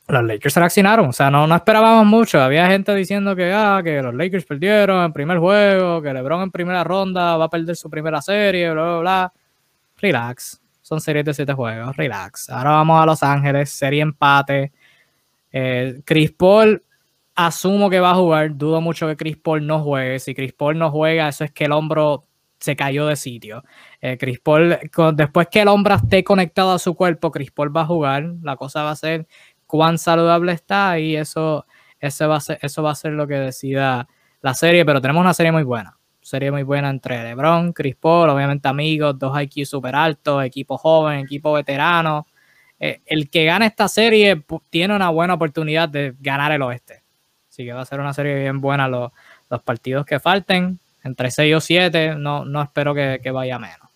[0.07, 2.41] los Lakers reaccionaron, o sea, no, no esperábamos mucho.
[2.41, 6.51] Había gente diciendo que, ah, que los Lakers perdieron en primer juego, que LeBron en
[6.51, 9.33] primera ronda va a perder su primera serie, bla, bla, bla.
[9.97, 12.49] Relax, son series de siete juegos, relax.
[12.49, 14.71] Ahora vamos a Los Ángeles, serie empate.
[15.51, 16.81] Eh, Chris Paul,
[17.35, 20.19] asumo que va a jugar, dudo mucho que Chris Paul no juegue.
[20.19, 22.23] Si Chris Paul no juega, eso es que el hombro
[22.59, 23.63] se cayó de sitio.
[24.01, 24.79] Eh, Chris Paul,
[25.15, 28.23] después que el hombro esté conectado a su cuerpo, Chris Paul va a jugar.
[28.41, 29.27] La cosa va a ser
[29.67, 31.65] cuán saludable está y eso,
[31.99, 34.07] eso, va a ser, eso va a ser lo que decida
[34.41, 35.97] la serie, pero tenemos una serie muy buena.
[36.21, 41.19] Serie muy buena entre LeBron, Chris Paul, obviamente amigos, dos IQ super altos, equipo joven,
[41.19, 42.27] equipo veterano.
[42.79, 47.03] Eh, el que gane esta serie tiene una buena oportunidad de ganar el oeste.
[47.49, 49.11] Así que va a ser una serie bien buena los,
[49.49, 53.87] los partidos que falten, entre 6 o 7, no, no espero que, que vaya menos.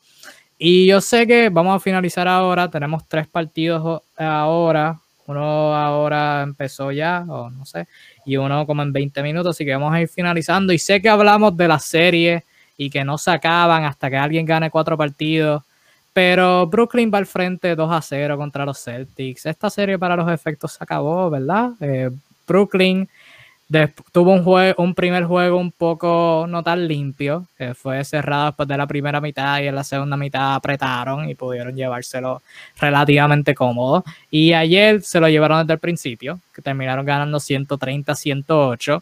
[0.57, 6.91] Y yo sé que vamos a finalizar ahora, tenemos tres partidos ahora, uno ahora empezó
[6.91, 7.87] ya, o no sé,
[8.25, 10.73] y uno como en 20 minutos, así que vamos a ir finalizando.
[10.73, 12.45] Y sé que hablamos de la serie
[12.77, 15.63] y que no se acaban hasta que alguien gane cuatro partidos,
[16.13, 19.45] pero Brooklyn va al frente 2 a 0 contra los Celtics.
[19.45, 21.71] Esta serie para los efectos se acabó, ¿verdad?
[21.79, 22.09] Eh,
[22.47, 23.07] Brooklyn
[24.11, 28.67] tuvo un, juego, un primer juego un poco no tan limpio, que fue cerrado después
[28.67, 32.41] de la primera mitad y en la segunda mitad apretaron y pudieron llevárselo
[32.79, 34.03] relativamente cómodo.
[34.29, 39.01] Y ayer se lo llevaron desde el principio, que terminaron ganando 130-108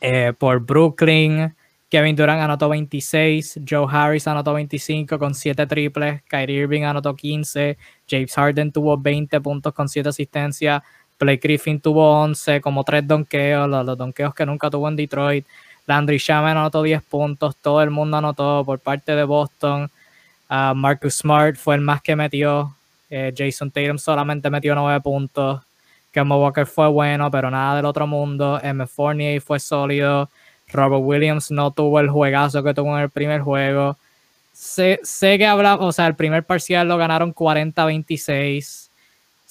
[0.00, 1.54] eh, por Brooklyn.
[1.88, 7.76] Kevin Durant anotó 26, Joe Harris anotó 25 con 7 triples, Kyrie Irving anotó 15,
[8.08, 10.82] James Harden tuvo 20 puntos con 7 asistencias,
[11.22, 15.46] Blake Griffin tuvo 11, como 3 donkeos, los, donkeos que nunca tuvo en Detroit.
[15.86, 19.90] Landry Shaman anotó 10 puntos, todo el mundo anotó por parte de Boston.
[20.50, 22.74] Uh, Marcus Smart fue el más que metió.
[23.08, 25.60] Eh, Jason Tatum solamente metió 9 puntos.
[26.12, 28.60] Kemba Walker fue bueno, pero nada del otro mundo.
[28.62, 28.86] M.
[28.86, 30.28] Fournier fue sólido.
[30.72, 33.96] Robert Williams no tuvo el juegazo que tuvo en el primer juego.
[34.52, 38.90] Sé, sé que hablamos, o sea, el primer parcial lo ganaron 40-26.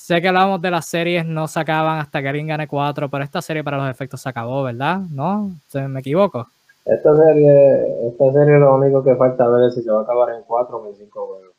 [0.02, 3.24] Sé que hablábamos de las series, no se acaban hasta que alguien gane cuatro, pero
[3.24, 4.98] esta serie para los efectos se acabó, ¿verdad?
[5.12, 5.52] ¿No?
[5.76, 6.48] ¿Me equivoco?
[6.84, 10.34] Esta serie, esta serie lo único que falta ver es si se va a acabar
[10.34, 11.56] en cuatro o en cinco juegos.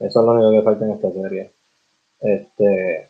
[0.00, 1.52] Eso es lo único que falta en esta serie.
[2.20, 3.08] Este,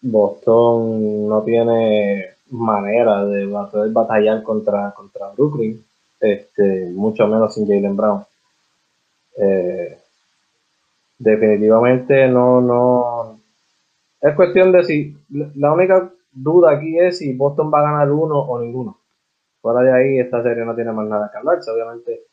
[0.00, 5.82] Boston no tiene manera de batallar contra, contra Brooklyn,
[6.18, 8.24] este, mucho menos sin Jalen Brown.
[9.36, 10.01] Eh,
[11.22, 13.40] definitivamente no, no.
[14.20, 15.16] Es cuestión de si.
[15.56, 18.98] La única duda aquí es si Boston va a ganar uno o ninguno.
[19.60, 21.70] Fuera de ahí, esta serie no tiene más nada que hablarse.
[21.70, 22.24] Obviamente,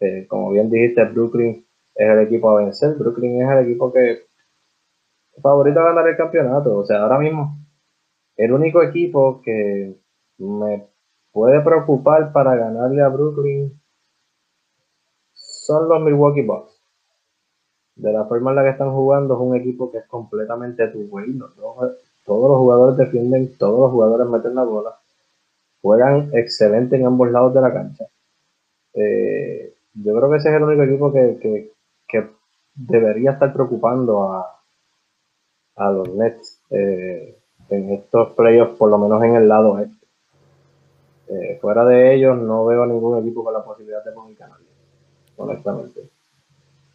[0.00, 2.94] eh, como bien dijiste, Brooklyn es el equipo a vencer.
[2.96, 4.22] Brooklyn es el equipo que
[5.42, 6.78] favorito a ganar el campeonato.
[6.78, 7.58] O sea, ahora mismo,
[8.36, 9.96] el único equipo que
[10.38, 10.88] me
[11.32, 13.78] puede preocupar para ganarle a Brooklyn
[15.32, 16.71] son los Milwaukee Bucks.
[17.96, 21.08] De la forma en la que están jugando, es un equipo que es completamente tu
[21.56, 24.96] Todos, todos los jugadores defienden, todos los jugadores meten la bola.
[25.82, 28.06] Juegan excelente en ambos lados de la cancha.
[28.94, 31.72] Eh, yo creo que ese es el único equipo que,
[32.08, 32.30] que
[32.74, 34.62] debería estar preocupando a,
[35.76, 37.38] a los Nets eh,
[37.68, 40.06] en estos playoffs, por lo menos en el lado este.
[41.28, 44.60] Eh, fuera de ellos, no veo ningún equipo con la posibilidad de canal,
[45.36, 46.10] honestamente.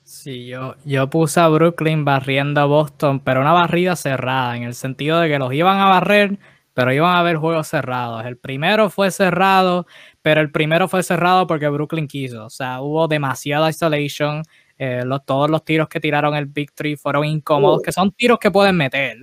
[0.07, 4.73] Sí, yo, yo puse a Brooklyn barriendo a Boston, pero una barrida cerrada, en el
[4.73, 6.39] sentido de que los iban a barrer,
[6.73, 8.25] pero iban a haber juegos cerrados.
[8.25, 9.85] El primero fue cerrado,
[10.21, 12.45] pero el primero fue cerrado porque Brooklyn quiso.
[12.45, 14.43] O sea, hubo demasiada isolation.
[14.77, 18.49] Eh, todos los tiros que tiraron el Big Three fueron incómodos, que son tiros que
[18.49, 19.17] pueden meter,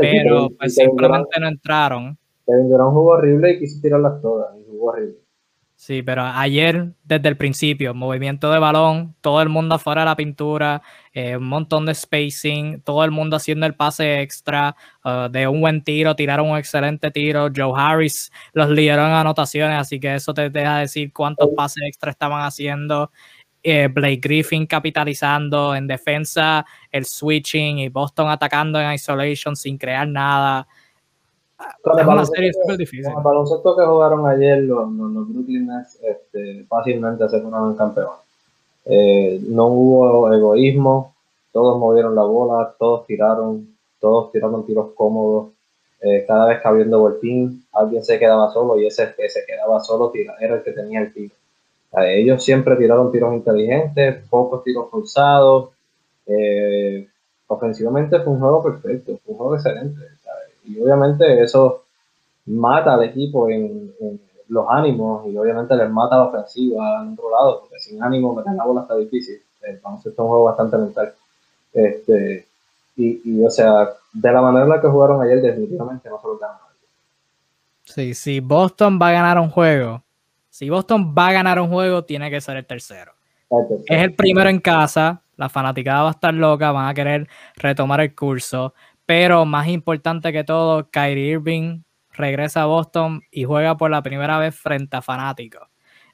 [0.00, 2.16] pero pues, simplemente no entraron.
[2.46, 5.27] Kevin Durant jugó horrible y quiso tirarlas todas, y jugó horrible.
[5.80, 10.16] Sí, pero ayer, desde el principio, movimiento de balón, todo el mundo afuera de la
[10.16, 14.74] pintura, eh, un montón de spacing, todo el mundo haciendo el pase extra
[15.04, 17.48] uh, de un buen tiro, tiraron un excelente tiro.
[17.54, 22.10] Joe Harris los lideró en anotaciones, así que eso te deja decir cuántos pases extra
[22.10, 23.12] estaban haciendo.
[23.62, 30.08] Eh, Blake Griffin capitalizando en defensa, el switching y Boston atacando en isolation sin crear
[30.08, 30.66] nada.
[32.76, 33.04] Difícil.
[33.04, 38.18] Con el baloncesto que jugaron ayer los, los, Brooklyn Nets este, fácilmente se fueron campeones.
[38.84, 41.14] Eh, no hubo egoísmo,
[41.52, 45.48] todos movieron la bola, todos tiraron, todos tiraron tiros cómodos.
[46.00, 49.80] Eh, cada vez que habiendo voltín, alguien se quedaba solo y ese que se quedaba
[49.80, 51.34] solo era el que tenía el tiro.
[51.92, 55.70] Ellos siempre tiraron tiros inteligentes, pocos tiros forzados.
[56.26, 57.08] Eh,
[57.46, 60.00] ofensivamente fue un juego perfecto, fue un juego excelente.
[60.68, 61.84] Y obviamente eso
[62.46, 63.92] mata al equipo en,
[64.48, 68.54] los ánimos y obviamente les mata la ofensiva en otro lado, porque sin ánimo meter
[68.54, 69.42] la bola está difícil.
[69.62, 71.12] Entonces es un juego bastante mental.
[71.72, 72.46] Este,
[72.96, 76.26] y, y, o sea, de la manera en la que jugaron ayer, definitivamente no se
[76.26, 76.56] lo ganan.
[77.84, 80.02] Sí, sí, Boston va a ganar un juego,
[80.58, 83.12] si Boston va a ganar un juego, tiene que ser el tercero.
[83.86, 88.00] Es el primero en casa, la fanaticada va a estar loca, van a querer retomar
[88.00, 88.74] el curso,
[89.08, 91.80] pero más importante que todo, Kyrie Irving
[92.10, 95.66] regresa a Boston y juega por la primera vez frente a fanáticos.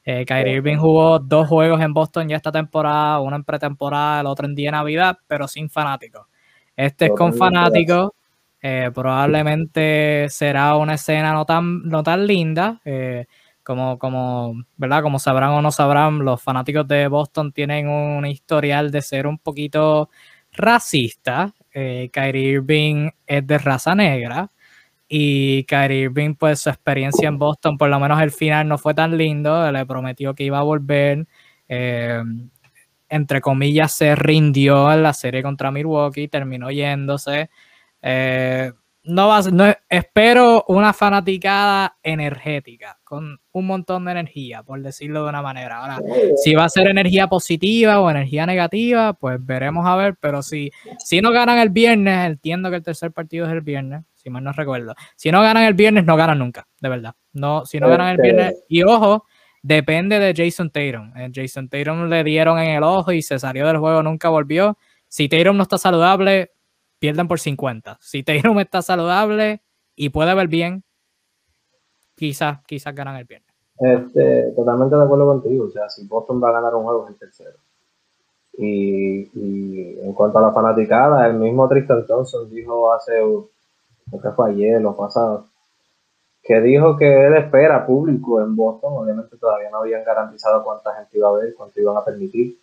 [0.05, 4.27] Eh, Kyrie Irving jugó dos juegos en Boston ya esta temporada, uno en pretemporada, el
[4.27, 6.29] otro en día de Navidad, pero sin fanáticos.
[6.77, 8.13] Este es con fanáticos.
[8.63, 12.81] Eh, probablemente será una escena no tan, no tan linda.
[12.85, 13.27] Eh,
[13.65, 15.03] como, como, ¿verdad?
[15.03, 19.39] Como sabrán o no sabrán, los fanáticos de Boston tienen un historial de ser un
[19.39, 20.11] poquito
[20.53, 21.53] racista.
[21.75, 24.51] Eh, Kyrie Irving es de raza negra
[25.09, 28.95] y Kyrie Irving, pues su experiencia en Boston, por lo menos el final no fue
[28.95, 29.71] tan lindo.
[29.73, 31.27] Le prometió que iba a volver.
[31.69, 32.23] Eh,
[33.09, 37.51] entre comillas, se rindió en la serie contra Milwaukee, terminó yéndose.
[38.03, 38.73] Eh,
[39.05, 45.29] no va no, espero una fanaticada energética, con un montón de energía, por decirlo de
[45.29, 45.79] una manera.
[45.79, 46.01] Ahora,
[46.43, 50.71] si va a ser energía positiva o energía negativa, pues veremos a ver, pero si,
[50.99, 54.43] si no ganan el viernes, entiendo que el tercer partido es el viernes, si mal
[54.43, 54.95] no recuerdo.
[55.17, 57.15] Si no ganan el viernes, no ganan nunca, de verdad.
[57.33, 59.27] No, si no ganan el viernes, y ojo,
[59.63, 61.13] depende de Jason Tatum.
[61.17, 64.79] Eh, Jason Tatum le dieron en el ojo y se salió del juego, nunca volvió.
[65.09, 66.54] Si Tatum no está saludable,
[67.05, 67.99] pierden por 50.
[68.01, 69.61] Si Tatum está saludable
[69.95, 70.85] y puede ver bien,
[72.15, 73.55] quizás, quizás ganan el viernes.
[73.79, 75.67] Este, totalmente de acuerdo contigo.
[75.67, 77.59] O sea, si Boston va a ganar un juego es el tercero.
[78.57, 84.53] Y, en cuanto a la fanaticada, el mismo Tristan Thompson dijo hace, creo que fue
[84.53, 85.45] ayer o pasado,
[86.43, 88.95] que dijo que él espera público en Boston.
[88.97, 92.57] Obviamente todavía no habían garantizado cuánta gente iba a ver, cuánto iban a permitir,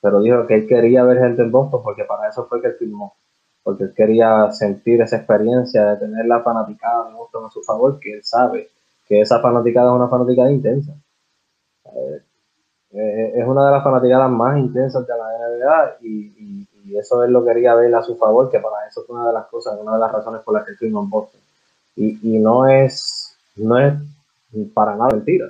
[0.00, 2.76] pero dijo que él quería ver gente en Boston porque para eso fue que él
[2.78, 3.16] firmó
[3.68, 8.00] porque él quería sentir esa experiencia de tener la fanaticada de Boston a su favor,
[8.00, 8.70] que él sabe
[9.06, 10.94] que esa fanaticada es una fanaticada intensa.
[12.90, 17.30] Eh, es una de las fanaticadas más intensas de la NBA y, y eso él
[17.30, 19.92] lo quería ver a su favor, que para eso fue una de las cosas, una
[19.92, 21.40] de las razones por las que estuvimos en Boston.
[21.94, 23.92] Y, y no es, no es
[24.72, 25.44] para nada mentira.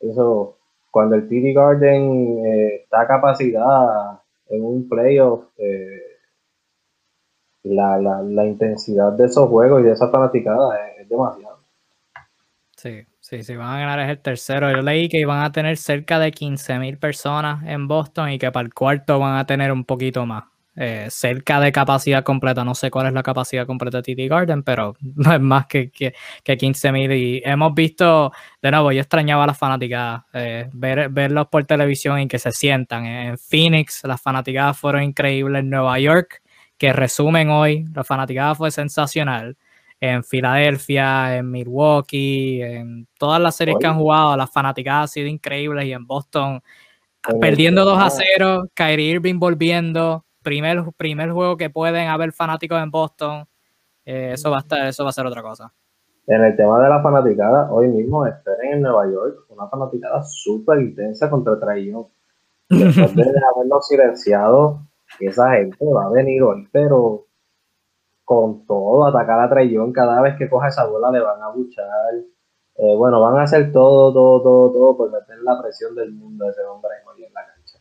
[0.00, 0.56] Eso,
[0.90, 6.01] cuando el TD Garden eh, está a capacidad en un playoff, eh,
[7.64, 11.60] la, la, la, intensidad de esos juegos y de esa fanaticada es, demasiado.
[12.76, 14.70] Sí, sí, sí, van a ganar es el tercero.
[14.70, 18.50] Yo leí que iban a tener cerca de 15 mil personas en Boston y que
[18.50, 20.44] para el cuarto van a tener un poquito más.
[20.74, 22.64] Eh, cerca de capacidad completa.
[22.64, 25.90] No sé cuál es la capacidad completa de TD Garden, pero no es más que,
[25.90, 27.12] que, que 15 mil.
[27.12, 28.32] Y hemos visto,
[28.62, 32.52] de nuevo, yo extrañaba a las fanáticas, eh, ver, verlos por televisión y que se
[32.52, 33.04] sientan.
[33.04, 35.60] En Phoenix, las fanáticas fueron increíbles.
[35.60, 36.41] En Nueva York,
[36.82, 39.56] que resumen hoy, la fanaticada fue sensacional.
[40.00, 45.28] En Filadelfia, en Milwaukee, en todas las series que han jugado, las fanaticadas han sido
[45.28, 45.84] increíbles.
[45.84, 46.60] Y en Boston,
[47.40, 52.90] perdiendo 2 a 0, Kyrie Irving volviendo primer, primer juego que pueden haber fanáticos en
[52.90, 53.44] Boston,
[54.04, 55.72] eh, eso va a estar, eso va a ser otra cosa.
[56.26, 60.80] En el tema de la fanaticada, hoy mismo esperen en Nueva York una fanaticada súper
[60.80, 62.08] intensa contra Traillón.
[62.68, 63.22] Después de
[63.54, 64.80] haberlo silenciado,
[65.20, 67.26] esa gente va a venir hoy, pero
[68.24, 72.14] con todo, atacar a Traillón, cada vez que coja esa bola le van a buchar.
[72.76, 76.46] Eh, bueno, van a hacer todo, todo, todo, todo por meter la presión del mundo
[76.46, 77.78] a ese hombre en la cancha.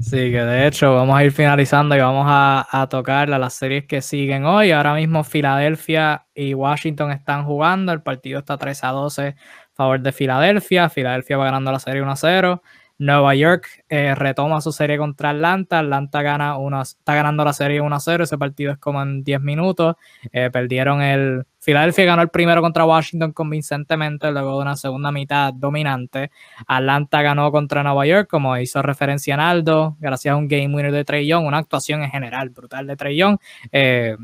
[0.00, 3.86] Sí, que de hecho vamos a ir finalizando y vamos a, a tocar las series
[3.86, 4.70] que siguen hoy.
[4.70, 7.92] Ahora mismo Filadelfia y Washington están jugando.
[7.92, 9.34] El partido está 3 a 12 a
[9.74, 10.88] favor de Filadelfia.
[10.88, 12.62] Filadelfia va ganando la serie 1 a 0.
[12.98, 15.80] Nueva York eh, retoma su serie contra Atlanta.
[15.80, 18.24] Atlanta gana una, está ganando la serie 1 a 0.
[18.24, 19.96] Ese partido es como en 10 minutos.
[20.32, 21.44] Eh, perdieron el.
[21.58, 26.30] Filadelfia ganó el primero contra Washington convincentemente, luego de una segunda mitad dominante.
[26.66, 31.06] Atlanta ganó contra Nueva York, como hizo referencia Naldo, gracias a un game winner de
[31.06, 33.38] Trey Young, una actuación en general brutal de Trey Young.
[33.72, 34.14] Eh,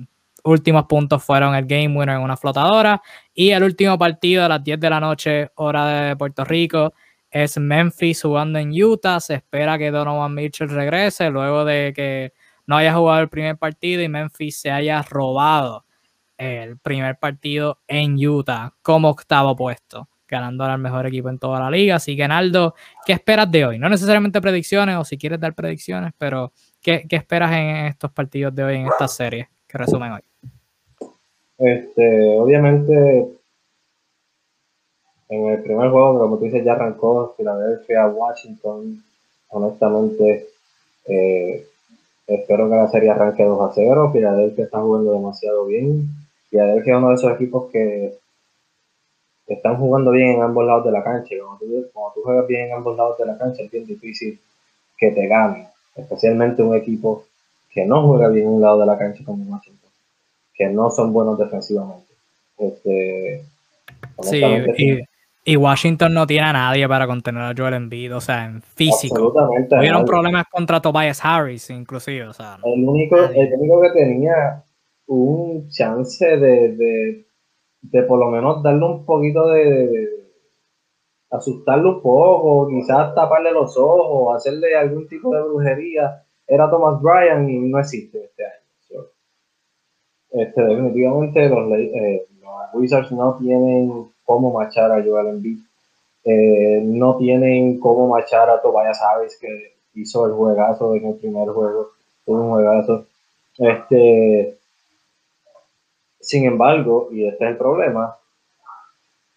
[0.45, 3.01] últimos puntos fueron el game winner en una flotadora.
[3.33, 6.93] Y el último partido a las 10 de la noche, hora de Puerto Rico
[7.31, 9.21] es Memphis jugando en Utah.
[9.21, 12.33] Se espera que Donovan Mitchell regrese luego de que
[12.67, 15.85] no haya jugado el primer partido y Memphis se haya robado
[16.39, 21.71] el primer partido en Utah como octavo puesto, ganando al mejor equipo en toda la
[21.71, 21.97] liga.
[21.97, 22.75] Así que, Naldo,
[23.05, 23.79] ¿qué esperas de hoy?
[23.79, 28.55] No necesariamente predicciones o si quieres dar predicciones, pero ¿qué, qué esperas en estos partidos
[28.55, 30.21] de hoy, en esta serie que resumen hoy?
[31.59, 33.40] Este, obviamente
[35.31, 39.03] en el primer juego, como tú dices, ya arrancó Filadelfia, Washington.
[39.49, 40.49] Honestamente,
[41.07, 41.67] eh,
[42.27, 44.11] espero que la serie arranque 2 a 0.
[44.13, 46.09] Filadelfia está jugando demasiado bien.
[46.51, 48.19] Filadelfia es uno de esos equipos que
[49.47, 51.35] están jugando bien en ambos lados de la cancha.
[51.39, 54.39] Cuando tú, cuando tú juegas bien en ambos lados de la cancha, es bien difícil
[54.99, 55.69] que te ganen.
[55.95, 57.25] Especialmente un equipo
[57.71, 59.91] que no juega bien en un lado de la cancha como Washington,
[60.55, 62.13] que no son buenos defensivamente.
[62.59, 63.45] Este,
[64.23, 64.43] sí,
[64.77, 65.01] y,
[65.45, 69.33] y Washington no tiene a nadie para contener a Joel Embiid, o sea, en físico.
[69.69, 72.29] Tuvieron problemas contra Tobias Harris, inclusive.
[72.29, 74.65] O sea, el, único, el único que tenía
[75.07, 77.27] un chance de, de,
[77.81, 80.09] de, por lo menos darle un poquito de, de,
[81.31, 87.49] asustarlo un poco, quizás taparle los ojos, hacerle algún tipo de brujería, era Thomas Bryan
[87.49, 88.61] y no existe este año.
[90.33, 95.59] Este, definitivamente los, eh, los Wizards no tienen cómo machar a Joel Embiid.
[96.23, 101.49] Eh, no tienen cómo machar a Tobias Harris, que hizo el juegazo en el primer
[101.49, 101.89] juego.
[102.25, 103.07] Fue un juegazo.
[103.59, 104.57] Este,
[106.21, 108.17] sin embargo, y este es el problema,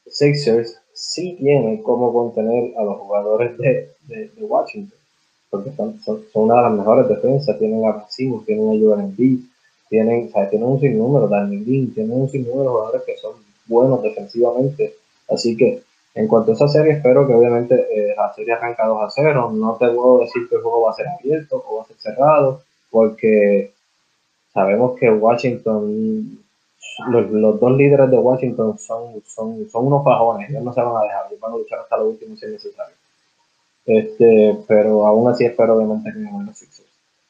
[0.06, 5.00] Sixers sí tiene cómo contener a los jugadores de, de, Washington,
[5.50, 9.40] porque son, son, una de las mejores defensas, tienen a Racimo, tienen a Joel Embiid,
[9.90, 13.43] tienen, o sea, tienen un sinnúmero, Daniel Dean, tienen un sinnúmero de jugadores que son
[13.74, 14.96] buenos defensivamente.
[15.28, 15.84] Así que
[16.16, 19.52] en cuanto a esa serie, espero que obviamente eh, la serie arranca 2 a 0.
[19.54, 21.98] No te puedo decir que el juego va a ser abierto o va a ser
[21.98, 22.62] cerrado,
[22.92, 23.74] porque
[24.54, 26.40] sabemos que Washington,
[27.10, 30.98] los, los dos líderes de Washington son, son, son unos fajones, ellos no se van
[30.98, 32.96] a dejar, ellos van a luchar hasta lo último si es necesario.
[33.86, 36.90] Este, pero aún así espero obviamente que ganen los Sixers.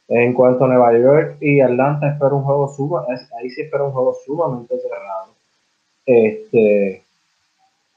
[0.10, 3.06] En cuanto a Nueva York y Atlanta, espero un juego suma,
[3.39, 5.32] ahí sí espero un juego sumamente cerrado
[6.06, 7.04] este,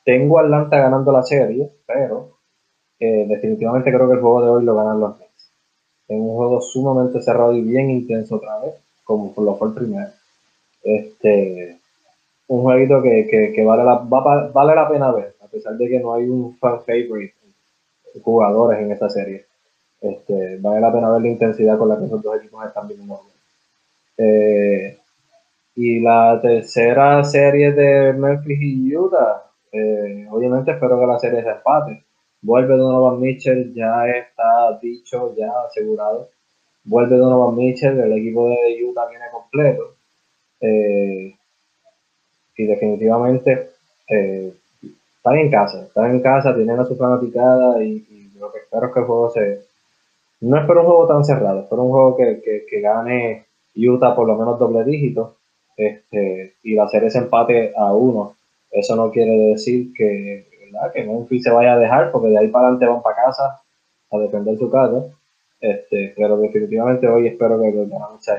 [0.05, 2.39] tengo Atlanta ganando la serie, pero
[3.01, 5.53] eh, definitivamente creo que el juego de hoy lo ganan los Nets.
[6.09, 10.11] Es un juego sumamente cerrado y bien intenso otra vez, como lo fue el primero.
[10.83, 11.79] Este,
[12.49, 16.15] un jueguito que, que, vale, la, vale la pena ver, a pesar de que no
[16.15, 17.35] hay un fan favorite
[18.23, 19.47] jugadores en esta serie.
[20.01, 23.21] Este, vale la pena ver la intensidad con la que esos dos equipos están viviendo.
[24.19, 24.99] Eh,
[25.77, 31.51] y la tercera serie de Memphis y Utah, eh, obviamente espero que la serie se
[31.51, 32.03] empate.
[32.41, 36.31] Vuelve Donovan Mitchell, ya está dicho, ya asegurado.
[36.85, 39.97] Vuelve Donovan Mitchell, el equipo de Utah viene completo.
[40.61, 41.37] Eh,
[42.57, 43.71] y definitivamente
[44.09, 44.55] eh,
[45.17, 48.93] están en casa, están en casa, tienen a su fanaticada y, lo que espero es
[48.93, 49.63] que el juego se...
[50.41, 54.37] No espero un juego tan cerrado, espero un juego que, que, gane Utah por lo
[54.37, 55.37] menos doble dígito
[55.77, 58.35] este, y va a hacer ese empate a uno.
[58.71, 60.93] Eso no quiere decir que, ¿verdad?
[60.93, 63.61] que Memphis se vaya a dejar, porque de ahí para adelante van para casa
[64.11, 65.05] a defender su casa.
[65.61, 68.37] Este, pero definitivamente hoy espero que ganemos a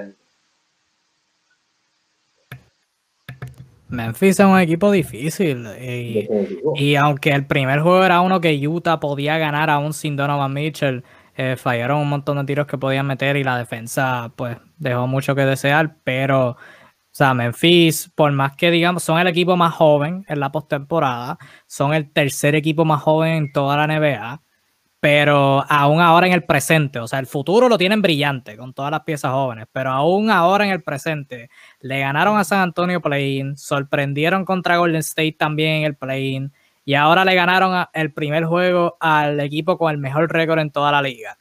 [3.90, 5.66] Memphis es un equipo difícil.
[6.76, 11.04] Y, aunque el primer juego era uno que Utah podía ganar aún sin Donovan Mitchell,
[11.38, 15.36] eh, fallaron un montón de tiros que podían meter y la defensa pues dejó mucho
[15.36, 15.96] que desear.
[16.04, 16.58] Pero,
[17.18, 21.94] sea, Memphis, por más que digamos, son el equipo más joven en la postemporada, son
[21.94, 24.42] el tercer equipo más joven en toda la NBA
[25.00, 28.92] pero aún ahora en el presente, o sea, el futuro lo tienen brillante con todas
[28.92, 31.50] las piezas jóvenes, pero aún ahora en el presente,
[31.80, 36.50] le ganaron a San Antonio play sorprendieron contra Golden State también en el play
[36.84, 40.92] y ahora le ganaron el primer juego al equipo con el mejor récord en toda
[40.92, 41.38] la liga,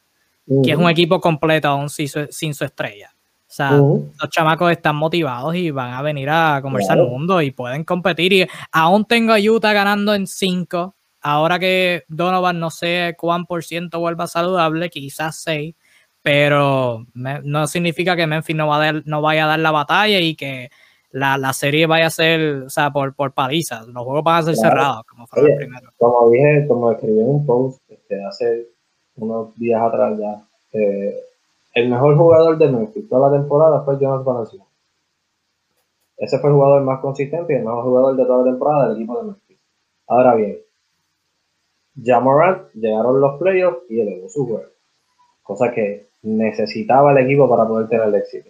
[0.63, 3.16] que es un equipo completo aún sin su, estrella.
[3.57, 7.53] O sea, los chamacos están motivados y van a venir a conversar el mundo y
[7.53, 8.33] pueden competir.
[8.35, 13.65] Y aún tengo a Utah ganando en 5 ahora que Donovan no sé cuán por
[13.65, 15.75] ciento vuelva saludable, quizás 6,
[16.21, 20.37] pero no significa que Memphis no, va a no vaya a dar la batalla y
[20.37, 20.69] que
[21.11, 23.87] la, serie vaya a ser, o sea, por, por palizas.
[23.87, 25.91] Los juegos van a ser cerrados, como fue el primero.
[25.97, 28.67] Como dije, como escribí en un post este, hace
[29.17, 30.43] unos días atrás ya,
[30.75, 31.17] eh,
[31.77, 34.67] el mejor jugador de Memphis toda la temporada fue Jonas Valanciunas.
[36.17, 38.97] Ese fue el jugador más consistente y el mejor jugador de toda la temporada del
[38.97, 39.59] equipo de Memphis.
[40.07, 40.59] Ahora bien,
[42.03, 44.71] Jamorant llegaron los playoffs y elevó su juego.
[45.43, 48.49] Cosa que necesitaba el equipo para poder tener el éxito.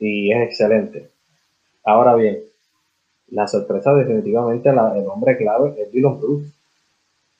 [0.00, 1.12] Y es excelente.
[1.84, 2.42] Ahora bien,
[3.28, 6.52] la sorpresa definitivamente, el hombre clave es Dylan Brooks.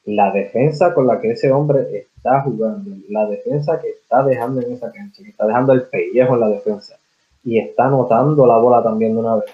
[0.06, 4.72] La defensa con la que ese hombre está jugando, la defensa que está dejando en
[4.72, 6.96] esa cancha, que está dejando el pellejo en la defensa
[7.42, 9.50] y está anotando la bola también de una vez,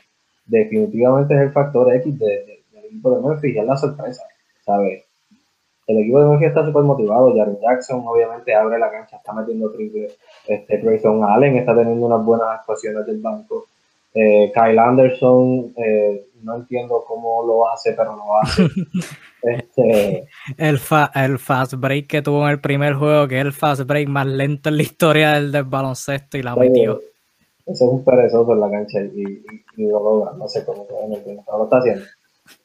[0.46, 2.44] definitivamente es el factor X del
[2.84, 4.22] equipo de Memphis y es la sorpresa,
[4.64, 5.04] ¿sabes?
[5.90, 7.34] el equipo de Memphis está súper motivado.
[7.36, 10.08] Jaren Jackson obviamente abre la cancha, está metiendo triple.
[10.46, 13.66] Este, Grayson Allen está teniendo unas buenas actuaciones del banco.
[14.14, 18.66] Eh, Kyle Anderson, eh, no entiendo cómo lo hace, pero lo hace.
[19.42, 20.80] este, el,
[21.14, 24.26] el fast break que tuvo en el primer juego, que es el fast break más
[24.26, 27.00] lento en la historia del, baloncesto y la metió.
[27.66, 29.44] Eso es un perezoso en la cancha y,
[29.76, 32.04] lo logra, no sé cómo, lo está haciendo.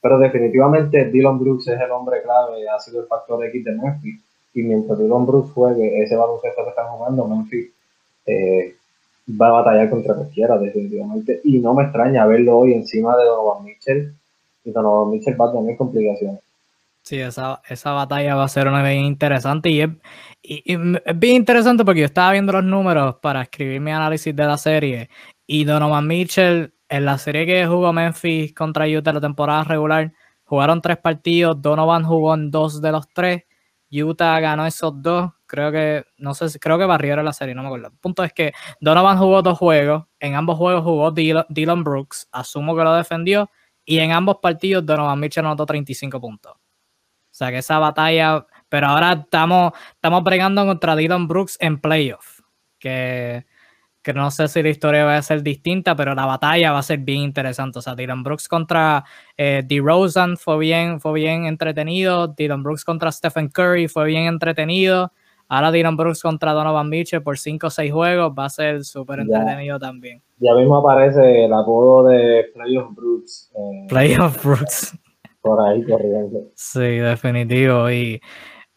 [0.01, 4.21] Pero definitivamente Dylan Brooks es el hombre clave, ha sido el factor X de Memphis.
[4.53, 7.69] Y mientras Dylan Brooks juegue ese baloncesto que están jugando, Memphis
[8.25, 8.75] eh,
[9.29, 11.41] va a batallar contra cualquiera, definitivamente.
[11.43, 14.13] Y no me extraña verlo hoy encima de Donovan Mitchell.
[14.63, 16.39] Y Donovan Mitchell va a tener complicaciones.
[17.03, 19.89] Sí, esa, esa batalla va a ser una bien interesante y es,
[21.15, 25.09] bien interesante porque yo estaba viendo los números para escribir mi análisis de la serie
[25.45, 30.13] y Donovan Mitchell en la serie que jugó Memphis contra Utah la temporada regular,
[30.45, 33.43] jugaron tres partidos, Donovan jugó en dos de los tres,
[34.03, 37.67] Utah ganó esos dos, creo que, no sé, creo que barrieron la serie, no me
[37.67, 37.87] acuerdo.
[37.87, 42.75] El punto es que Donovan jugó dos juegos, en ambos juegos jugó Dylan, Brooks, asumo
[42.75, 43.49] que lo defendió,
[43.85, 46.53] y en ambos partidos Donovan Mitchell anotó 35 puntos.
[46.53, 52.39] O sea que esa batalla, pero ahora estamos, estamos bregando contra Dylan Brooks en playoff,
[52.79, 53.45] que
[54.05, 56.83] que no sé si la historia va a ser distinta, pero la batalla va a
[56.83, 57.79] ser bien interesante.
[57.79, 59.03] O sea, Dylan Brooks contra
[59.35, 62.27] eh, DeRozan fue bien, fue bien entretenido.
[62.27, 65.11] Dylan Brooks contra Stephen Curry fue bien entretenido.
[65.47, 69.21] Ahora Dylan Brooks contra Donovan Mitchell por 5 o 6 juegos va a ser súper
[69.21, 70.21] entretenido también.
[70.37, 73.51] Ya mismo aparece el apodo de Playoff Brooks.
[73.55, 74.99] Eh, Playoff Brooks.
[75.41, 76.51] Por ahí corriendo.
[76.53, 77.89] Sí, definitivo.
[77.89, 78.21] Y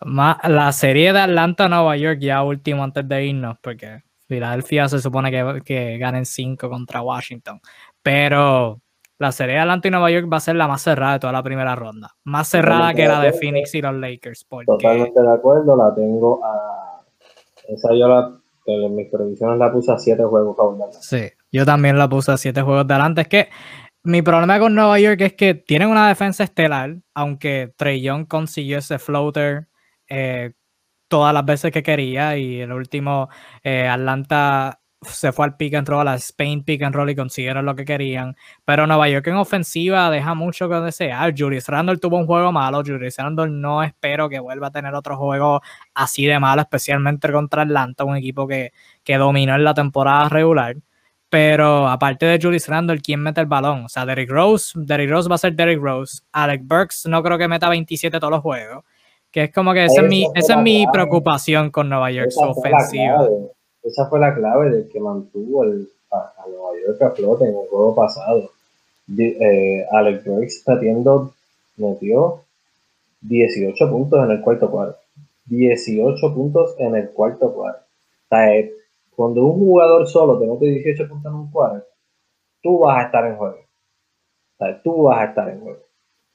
[0.06, 5.30] más, la serie de Atlanta-Nueva York ya último antes de irnos, porque Filadelfia se supone
[5.30, 7.60] que, que ganen 5 contra Washington.
[8.02, 8.80] Pero
[9.18, 11.32] la serie de Atlanta y Nueva York va a ser la más cerrada de toda
[11.32, 12.14] la primera ronda.
[12.24, 14.46] Más cerrada que la de Phoenix y los Lakers.
[14.66, 17.02] Totalmente de acuerdo, la tengo a.
[17.66, 18.34] Esa yo la.
[18.66, 20.54] En mis previsiones la puse a 7 juegos
[21.00, 23.22] Sí, yo también la puse a 7 juegos de adelante.
[23.22, 23.48] Es que
[24.02, 28.78] mi problema con Nueva York es que tienen una defensa estelar, aunque Trey Young consiguió
[28.78, 29.68] ese floater.
[30.06, 30.52] Eh,
[31.08, 33.28] todas las veces que quería y el último
[33.62, 37.64] eh, Atlanta se fue al pick and roll, a Spain pick and roll y consiguieron
[37.64, 38.36] lo que querían.
[38.64, 41.34] Pero Nueva York en ofensiva deja mucho que desear.
[41.36, 42.82] Julius Randle tuvo un juego malo.
[42.84, 45.62] Julius Randle no espero que vuelva a tener otro juego
[45.94, 48.72] así de malo, especialmente contra Atlanta, un equipo que,
[49.04, 50.76] que dominó en la temporada regular.
[51.30, 53.84] Pero aparte de Julius Randle, ¿quién mete el balón?
[53.84, 56.22] O sea, Derrick Rose, Derrick Rose va a ser Derrick Rose.
[56.32, 58.84] Alec Burks no creo que meta 27 todos los juegos.
[59.30, 62.40] Que es como que esa, es mi, esa es mi preocupación con Nueva York, su
[62.40, 63.28] ofensiva
[63.88, 67.68] esa fue la clave de que mantuvo el, a, Nueva York a flote en el
[67.68, 68.50] juego pasado.
[69.18, 71.32] Eh, Alex Burks metiendo,
[71.76, 72.42] metió
[73.22, 74.98] 18 puntos en el cuarto cuarto.
[75.46, 77.80] 18 puntos en el cuarto cuarto.
[77.80, 78.72] O sea, eh,
[79.16, 81.86] cuando un jugador solo te mete 18 puntos en un cuarto,
[82.62, 83.58] tú vas a estar en juego.
[83.58, 85.80] O sea, tú vas a estar en juego.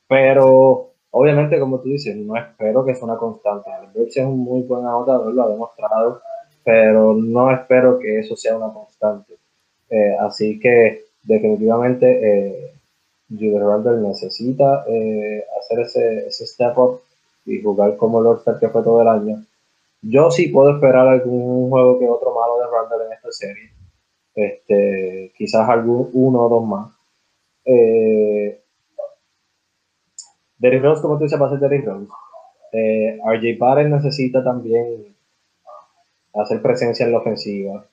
[0.07, 3.69] Pero, obviamente, como tú dices, no espero que sea una constante.
[3.95, 6.22] Burks es un muy buen anotador, lo ha demostrado
[6.64, 9.34] pero no espero que eso sea una constante.
[9.90, 12.73] Eh, así que definitivamente eh,
[13.30, 17.02] Julius necesita eh, hacer ese, ese, step up
[17.45, 19.44] y jugar como el all que fue todo el año.
[20.02, 23.72] Yo sí puedo esperar algún juego que otro malo de Randall en esta serie.
[24.35, 26.91] Este, quizás algún uno o dos más.
[27.65, 28.62] Eh,
[30.64, 32.07] Derrick Rose, como tú dices, va a ser Rose.
[32.72, 35.14] Eh, RJ Barrett necesita también
[36.34, 37.85] hacer presencia en la ofensiva.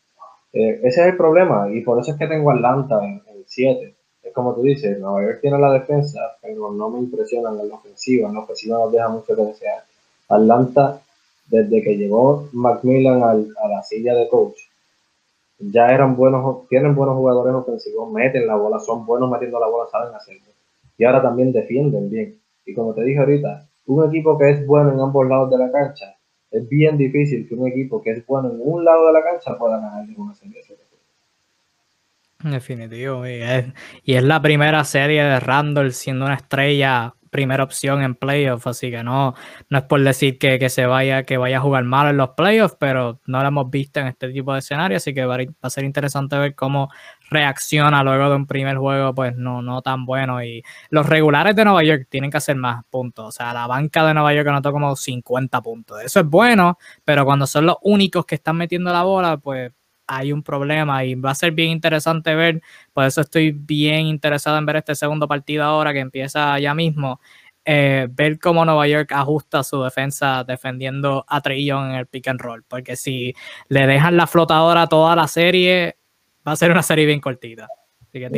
[0.52, 3.94] Eh, ese es el problema y por eso es que tengo Atlanta en 7.
[4.22, 7.74] Es como tú dices, Nueva York tiene la defensa, pero no me impresionan en la
[7.74, 8.28] ofensiva.
[8.28, 9.82] En la ofensiva nos deja mucho que desear.
[10.28, 11.00] Atlanta,
[11.48, 14.60] desde que llegó Macmillan a la silla de coach,
[15.58, 19.90] ya eran buenos, tienen buenos jugadores ofensivos, meten la bola, son buenos metiendo la bola,
[19.90, 20.46] saben hacerlo.
[20.96, 22.39] Y ahora también defienden bien.
[22.64, 25.70] Y como te dije ahorita, un equipo que es bueno en ambos lados de la
[25.70, 26.16] cancha
[26.50, 29.56] es bien difícil que un equipo que es bueno en un lado de la cancha
[29.56, 30.60] pueda ganar ninguna serie.
[32.42, 33.66] Definitivo, y es,
[34.02, 38.90] y es la primera serie de Randall siendo una estrella primera opción en playoffs, así
[38.90, 39.34] que no,
[39.68, 42.76] no es por decir que, se vaya, que vaya a jugar mal en los playoffs,
[42.78, 45.84] pero no lo hemos visto en este tipo de escenario, así que va a ser
[45.84, 46.90] interesante ver cómo
[47.30, 50.42] reacciona luego de un primer juego, pues no, no tan bueno.
[50.42, 53.26] Y los regulares de Nueva York tienen que hacer más puntos.
[53.28, 56.02] O sea, la banca de Nueva York anotó como 50 puntos.
[56.02, 59.72] Eso es bueno, pero cuando son los únicos que están metiendo la bola, pues
[60.10, 62.60] hay un problema y va a ser bien interesante ver,
[62.92, 67.20] por eso estoy bien interesado en ver este segundo partido ahora que empieza ya mismo,
[67.64, 72.40] eh, ver cómo Nueva York ajusta su defensa defendiendo a Trillon en el pick and
[72.40, 73.32] roll, porque si
[73.68, 75.96] le dejan la flotadora toda la serie,
[76.46, 77.68] va a ser una serie bien cortita.
[78.02, 78.28] Así que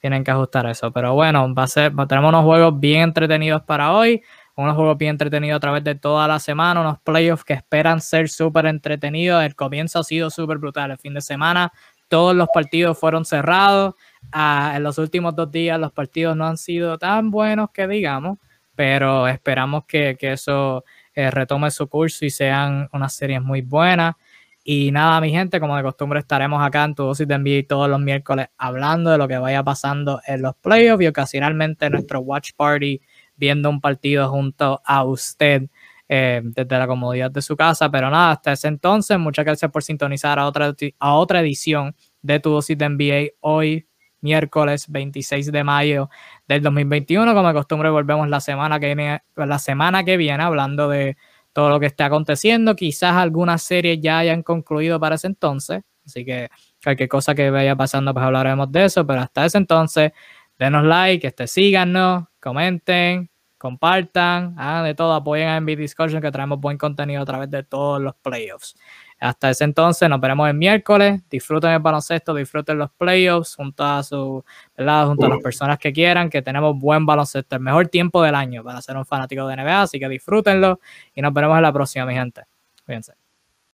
[0.00, 0.92] tienen que ajustar eso.
[0.92, 4.22] Pero bueno, va a ser, tenemos unos juegos bien entretenidos para hoy
[4.60, 8.28] unos juegos bien entretenidos a través de toda la semana, unos playoffs que esperan ser
[8.28, 9.42] súper entretenidos.
[9.42, 10.90] El comienzo ha sido súper brutal.
[10.90, 11.72] El fin de semana
[12.10, 13.94] todos los partidos fueron cerrados.
[14.32, 18.38] Ah, en los últimos dos días los partidos no han sido tan buenos que digamos,
[18.74, 20.84] pero esperamos que, eso
[21.14, 24.14] eh, retome su curso y sean unas series muy buenas.
[24.62, 27.88] Y nada, mi gente, como de costumbre estaremos acá en tu dosis de NBA todos
[27.88, 32.50] los miércoles hablando de lo que vaya pasando en los playoffs y ocasionalmente nuestro watch
[32.56, 33.00] party
[33.40, 35.68] viendo un partido junto a usted
[36.08, 37.90] eh, desde la comodidad de su casa.
[37.90, 42.38] Pero nada, hasta ese entonces, muchas gracias por sintonizar a otra, a otra edición de
[42.38, 43.86] Tu Dosis de NBA hoy,
[44.20, 46.10] miércoles 26 de mayo
[46.46, 47.32] del 2021.
[47.34, 51.16] Como de costumbre, volvemos la semana que viene, la semana que viene hablando de
[51.54, 52.76] todo lo que está aconteciendo.
[52.76, 55.82] Quizás algunas series ya hayan concluido para ese entonces.
[56.04, 56.50] Así que
[56.82, 59.06] cualquier cosa que vaya pasando, pues hablaremos de eso.
[59.06, 60.12] Pero hasta ese entonces,
[60.58, 63.29] denos like, este, síganos, comenten,
[63.60, 67.62] compartan, hagan de todo, apoyen a MB Discussion que traemos buen contenido a través de
[67.62, 68.74] todos los playoffs.
[69.20, 71.20] Hasta ese entonces nos veremos el miércoles.
[71.28, 74.42] Disfruten el baloncesto, disfruten los playoffs junto a su,
[74.74, 75.08] ¿verdad?
[75.08, 78.64] junto a las personas que quieran, que tenemos buen baloncesto, el mejor tiempo del año
[78.64, 80.80] para ser un fanático de NBA, así que disfrútenlo
[81.14, 82.44] y nos veremos en la próxima, mi gente.
[82.86, 83.19] Cuídense.